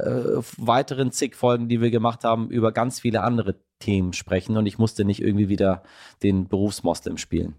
weiteren 0.57 1.13
zig 1.13 1.35
Folgen, 1.35 1.69
die 1.69 1.81
wir 1.81 1.91
gemacht 1.91 2.25
haben, 2.25 2.51
über 2.51 2.73
ganz 2.73 3.01
viele 3.01 3.23
andere 3.23 3.57
Themen 3.79 4.13
sprechen 4.13 4.57
und 4.57 4.67
ich 4.67 4.79
musste 4.79 5.05
nicht 5.05 5.23
irgendwie 5.23 5.49
wieder 5.49 5.83
den 6.23 6.49
Berufsmoslem 6.49 7.17
spielen 7.19 7.55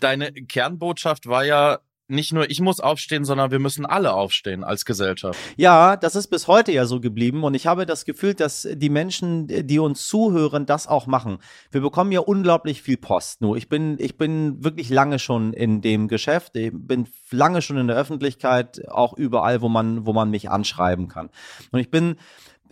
deine 0.00 0.32
Kernbotschaft 0.32 1.28
war 1.28 1.44
ja 1.44 1.78
nicht 2.10 2.32
nur 2.32 2.50
ich 2.50 2.60
muss 2.60 2.80
aufstehen, 2.80 3.24
sondern 3.24 3.50
wir 3.50 3.58
müssen 3.58 3.86
alle 3.86 4.12
aufstehen 4.12 4.64
als 4.64 4.84
Gesellschaft. 4.84 5.38
Ja, 5.56 5.96
das 5.96 6.16
ist 6.16 6.28
bis 6.28 6.48
heute 6.48 6.72
ja 6.72 6.86
so 6.86 7.00
geblieben 7.00 7.44
und 7.44 7.54
ich 7.54 7.66
habe 7.66 7.86
das 7.86 8.04
Gefühl, 8.04 8.34
dass 8.34 8.68
die 8.70 8.90
Menschen, 8.90 9.46
die 9.46 9.78
uns 9.78 10.06
zuhören, 10.06 10.66
das 10.66 10.86
auch 10.86 11.06
machen. 11.06 11.38
Wir 11.70 11.80
bekommen 11.80 12.12
ja 12.12 12.20
unglaublich 12.20 12.82
viel 12.82 12.96
Post. 12.96 13.40
Nur 13.40 13.56
ich 13.56 13.68
bin, 13.68 13.96
ich 13.98 14.18
bin 14.18 14.62
wirklich 14.62 14.90
lange 14.90 15.18
schon 15.18 15.52
in 15.52 15.80
dem 15.80 16.08
Geschäft, 16.08 16.56
ich 16.56 16.72
bin 16.74 17.08
lange 17.30 17.62
schon 17.62 17.78
in 17.78 17.86
der 17.86 17.96
Öffentlichkeit, 17.96 18.88
auch 18.88 19.12
überall, 19.12 19.62
wo 19.62 19.68
man, 19.68 20.06
wo 20.06 20.12
man 20.12 20.30
mich 20.30 20.50
anschreiben 20.50 21.08
kann. 21.08 21.30
Und 21.70 21.80
ich 21.80 21.90
bin 21.90 22.16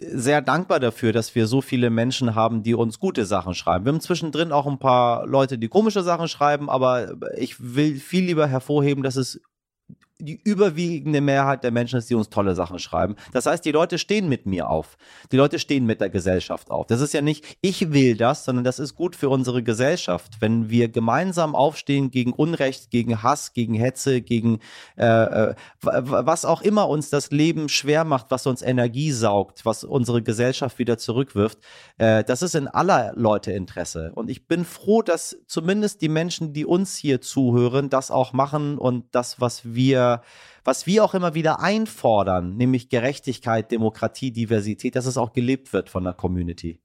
sehr 0.01 0.43
dankbar 0.43 0.81
dafür, 0.81 1.13
dass 1.13 1.35
wir 1.35 1.47
so 1.47 1.61
viele 1.61 1.91
Menschen 1.91 2.35
haben, 2.35 2.63
die 2.63 2.75
uns 2.75 2.99
gute 2.99 3.27
Sachen 3.27 3.55
schreiben. 3.55 3.85
Wir 3.85 3.93
haben 3.93 4.01
zwischendrin 4.01 4.53
auch 4.53 4.67
ein 4.67 4.79
paar 4.79 5.27
Leute, 5.27 5.59
die 5.59 5.69
komische 5.69 6.03
Sachen 6.03 6.29
schreiben, 6.29 6.71
aber 6.71 7.17
ich 7.37 7.57
will 7.75 7.97
viel 7.97 8.25
lieber 8.25 8.47
hervorheben, 8.47 9.03
dass 9.03 9.17
es 9.17 9.41
die 10.21 10.41
überwiegende 10.43 11.21
Mehrheit 11.21 11.63
der 11.63 11.71
Menschen 11.71 11.99
ist, 11.99 12.11
die 12.11 12.15
uns 12.15 12.29
tolle 12.29 12.57
Sachen 12.57 12.79
schreiben. 12.81 13.15
Das 13.33 13.47
heißt, 13.47 13.65
die 13.65 13.71
Leute 13.71 13.99
stehen 13.99 14.29
mit 14.29 14.47
mir 14.47 14.69
auf. 14.69 14.97
Die 15.31 15.37
Leute 15.37 15.61
stehen 15.61 15.87
mit 15.87 16.01
der 16.01 16.11
Gesellschaft 16.11 16.71
auf. 16.73 16.87
Das 16.87 17.01
ist 17.01 17.15
ja 17.15 17.21
nicht, 17.21 17.59
ich 17.61 17.93
will 17.93 18.17
das, 18.17 18.45
sondern 18.45 18.65
das 18.65 18.81
ist 18.81 18.97
gut 18.97 19.15
für 19.15 19.29
unsere 19.29 19.63
Gesellschaft. 19.63 20.39
Wenn 20.41 20.71
wir 20.71 20.89
gemeinsam 20.89 21.55
aufstehen 21.55 22.11
gegen 22.11 22.33
Unrecht, 22.33 22.91
gegen 22.91 23.23
Hass, 23.23 23.53
gegen 23.53 23.75
Hetze, 23.75 24.21
gegen 24.21 24.59
äh, 24.97 25.05
äh 25.07 25.55
was 25.83 26.45
auch 26.45 26.63
immer 26.63 26.89
uns 26.89 27.11
das 27.11 27.31
Leben 27.31 27.69
schwer 27.69 28.05
macht, 28.05 28.31
was 28.31 28.47
uns 28.47 28.63
Energie 28.63 29.13
saugt, 29.13 29.65
was 29.65 29.85
unsere 29.85 30.23
Gesellschaft 30.23 30.79
wieder 30.79 30.99
zurückwirft, 30.99 31.59
äh, 31.99 32.25
das 32.25 32.43
ist 32.43 32.57
in 32.57 32.67
aller 32.67 33.13
Leute 33.15 33.53
Interesse. 33.53 34.11
Und 34.15 34.31
ich 34.31 34.49
bin 34.49 34.65
froh, 34.65 35.03
dass 35.03 35.37
zumindest 35.47 36.03
die 36.03 36.09
Menschen, 36.09 36.53
die 36.53 36.67
uns 36.67 36.97
hier 36.97 37.21
zuhören, 37.21 37.89
das 37.89 38.11
auch 38.11 38.33
machen 38.33 38.79
und 38.79 39.05
das, 39.13 39.41
was 39.41 39.75
wir 39.75 40.08
was 40.65 40.87
wir 40.87 41.05
auch 41.05 41.15
immer 41.15 41.35
wieder 41.35 41.61
einfordern, 41.61 42.57
nämlich 42.57 42.89
Gerechtigkeit, 42.89 43.71
Demokratie, 43.71 44.33
Diversität, 44.33 44.97
dass 44.97 45.07
es 45.07 45.17
auch 45.17 45.33
gelebt 45.33 45.73
wird 45.73 45.89
von 45.89 46.05
der 46.05 46.13
Community. 46.13 46.81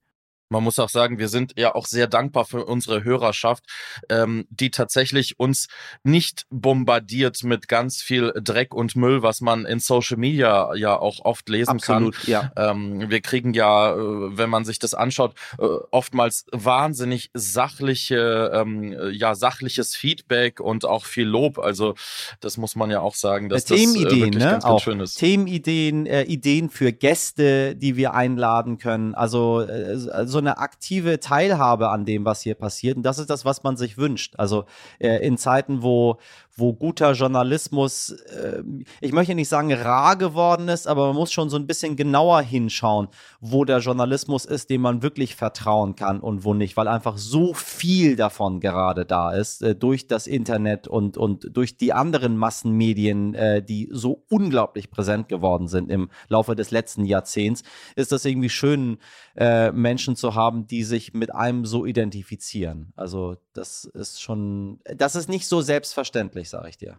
Man 0.53 0.63
muss 0.63 0.77
auch 0.77 0.89
sagen, 0.89 1.17
wir 1.17 1.29
sind 1.29 1.53
ja 1.57 1.73
auch 1.73 1.87
sehr 1.87 2.05
dankbar 2.05 2.45
für 2.45 2.63
unsere 2.63 3.03
Hörerschaft, 3.03 3.63
ähm, 4.07 4.45
die 4.51 4.69
tatsächlich 4.69 5.39
uns 5.39 5.67
nicht 6.03 6.45
bombardiert 6.51 7.43
mit 7.43 7.67
ganz 7.67 8.03
viel 8.03 8.31
Dreck 8.35 8.75
und 8.75 8.95
Müll, 8.95 9.23
was 9.23 9.41
man 9.41 9.65
in 9.65 9.79
Social 9.79 10.17
Media 10.17 10.75
ja 10.75 10.95
auch 10.95 11.25
oft 11.25 11.49
lesen 11.49 11.71
Absolut, 11.71 12.15
kann. 12.15 12.29
Ja. 12.29 12.51
Ähm, 12.55 13.09
wir 13.09 13.21
kriegen 13.21 13.55
ja, 13.55 13.95
äh, 13.95 13.97
wenn 14.37 14.51
man 14.51 14.63
sich 14.63 14.77
das 14.77 14.93
anschaut, 14.93 15.33
äh, 15.57 15.63
oftmals 15.89 16.45
wahnsinnig 16.51 17.31
sachliche, 17.33 18.51
ähm, 18.53 18.95
ja, 19.11 19.33
sachliches 19.33 19.95
Feedback 19.95 20.59
und 20.59 20.85
auch 20.85 21.05
viel 21.05 21.27
Lob. 21.27 21.57
Also 21.57 21.95
das 22.41 22.57
muss 22.57 22.75
man 22.75 22.91
ja 22.91 22.99
auch 22.99 23.15
sagen, 23.15 23.49
dass 23.49 23.63
äh, 23.71 23.75
Themenideen, 23.75 24.03
das 24.03 24.13
äh, 24.13 24.19
wirklich 24.21 24.43
ne? 24.43 24.51
ganz, 24.51 24.63
ganz 24.65 24.81
schön 24.83 24.99
ist. 24.99 25.15
Themenideen, 25.15 26.05
äh, 26.05 26.23
Ideen 26.23 26.69
für 26.69 26.93
Gäste, 26.93 27.75
die 27.75 27.95
wir 27.95 28.13
einladen 28.13 28.77
können. 28.77 29.15
Also 29.15 29.61
äh, 29.61 29.97
so 29.97 30.42
eine 30.43 30.57
aktive 30.57 31.19
Teilhabe 31.19 31.89
an 31.89 32.05
dem, 32.05 32.25
was 32.25 32.41
hier 32.41 32.55
passiert. 32.55 32.97
Und 32.97 33.03
das 33.03 33.19
ist 33.19 33.29
das, 33.29 33.45
was 33.45 33.63
man 33.63 33.77
sich 33.77 33.97
wünscht. 33.97 34.35
Also 34.37 34.65
äh, 34.99 35.25
in 35.25 35.37
Zeiten, 35.37 35.81
wo, 35.81 36.17
wo 36.55 36.73
guter 36.73 37.13
Journalismus, 37.13 38.09
äh, 38.09 38.63
ich 39.01 39.11
möchte 39.11 39.33
nicht 39.33 39.49
sagen 39.49 39.73
rar 39.73 40.15
geworden 40.15 40.67
ist, 40.67 40.87
aber 40.87 41.07
man 41.07 41.15
muss 41.15 41.31
schon 41.31 41.49
so 41.49 41.57
ein 41.57 41.65
bisschen 41.65 41.95
genauer 41.95 42.41
hinschauen, 42.41 43.07
wo 43.39 43.65
der 43.65 43.79
Journalismus 43.79 44.45
ist, 44.45 44.69
dem 44.69 44.81
man 44.81 45.01
wirklich 45.01 45.35
vertrauen 45.35 45.95
kann 45.95 46.19
und 46.19 46.43
wo 46.43 46.53
nicht, 46.53 46.77
weil 46.77 46.87
einfach 46.87 47.17
so 47.17 47.53
viel 47.53 48.15
davon 48.15 48.59
gerade 48.59 49.05
da 49.05 49.31
ist, 49.31 49.63
äh, 49.63 49.75
durch 49.75 50.07
das 50.07 50.27
Internet 50.27 50.87
und, 50.87 51.17
und 51.17 51.49
durch 51.51 51.77
die 51.77 51.93
anderen 51.93 52.37
Massenmedien, 52.37 53.33
äh, 53.33 53.63
die 53.63 53.89
so 53.91 54.23
unglaublich 54.29 54.91
präsent 54.91 55.29
geworden 55.29 55.67
sind 55.67 55.89
im 55.89 56.09
Laufe 56.27 56.55
des 56.55 56.71
letzten 56.71 57.05
Jahrzehnts, 57.05 57.63
ist 57.95 58.11
das 58.11 58.25
irgendwie 58.25 58.49
schön, 58.49 58.97
äh, 59.35 59.71
Menschen 59.71 60.15
zu 60.15 60.35
haben, 60.35 60.67
die 60.67 60.83
sich 60.83 61.13
mit 61.13 61.33
einem 61.33 61.65
so 61.65 61.85
identifizieren. 61.85 62.93
Also 62.95 63.37
das 63.53 63.85
ist 63.85 64.21
schon, 64.21 64.79
das 64.95 65.15
ist 65.15 65.29
nicht 65.29 65.47
so 65.47 65.61
selbstverständlich, 65.61 66.42
sage 66.49 66.69
ich 66.69 66.77
dir. 66.77 66.97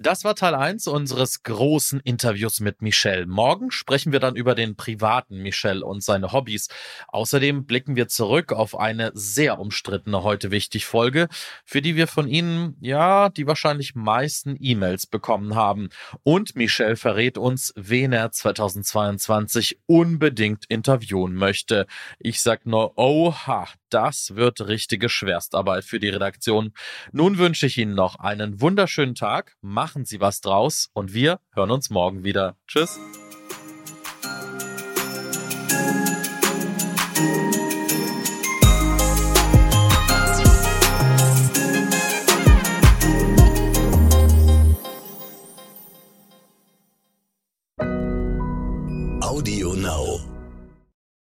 Das 0.00 0.22
war 0.22 0.36
Teil 0.36 0.54
1 0.54 0.86
unseres 0.86 1.42
großen 1.42 1.98
Interviews 1.98 2.60
mit 2.60 2.82
Michelle. 2.82 3.26
Morgen 3.26 3.72
sprechen 3.72 4.12
wir 4.12 4.20
dann 4.20 4.36
über 4.36 4.54
den 4.54 4.76
privaten 4.76 5.38
Michelle 5.38 5.84
und 5.84 6.04
seine 6.04 6.30
Hobbys. 6.30 6.68
Außerdem 7.08 7.66
blicken 7.66 7.96
wir 7.96 8.06
zurück 8.06 8.52
auf 8.52 8.78
eine 8.78 9.10
sehr 9.14 9.58
umstrittene 9.58 10.22
heute 10.22 10.52
wichtig 10.52 10.86
Folge, 10.86 11.26
für 11.64 11.82
die 11.82 11.96
wir 11.96 12.06
von 12.06 12.28
Ihnen, 12.28 12.76
ja, 12.80 13.28
die 13.28 13.48
wahrscheinlich 13.48 13.96
meisten 13.96 14.56
E-Mails 14.60 15.08
bekommen 15.08 15.56
haben. 15.56 15.88
Und 16.22 16.54
Michelle 16.54 16.94
verrät 16.94 17.36
uns, 17.36 17.72
wen 17.74 18.12
er 18.12 18.30
2022 18.30 19.80
unbedingt 19.86 20.64
interviewen 20.68 21.34
möchte. 21.34 21.88
Ich 22.20 22.40
sag 22.40 22.66
nur, 22.66 22.96
oha, 22.96 23.66
das 23.90 24.36
wird 24.36 24.60
richtige 24.60 25.08
Schwerstarbeit 25.08 25.84
für 25.84 25.98
die 25.98 26.10
Redaktion. 26.10 26.72
Nun 27.10 27.38
wünsche 27.38 27.66
ich 27.66 27.78
Ihnen 27.78 27.94
noch 27.94 28.16
einen 28.20 28.60
wunderschönen 28.60 29.16
Tag. 29.16 29.56
Machen 29.88 30.04
Sie 30.04 30.20
was 30.20 30.42
draus 30.42 30.90
und 30.92 31.14
wir 31.14 31.40
hören 31.54 31.70
uns 31.70 31.88
morgen 31.88 32.22
wieder. 32.22 32.58
Tschüss. 32.66 33.00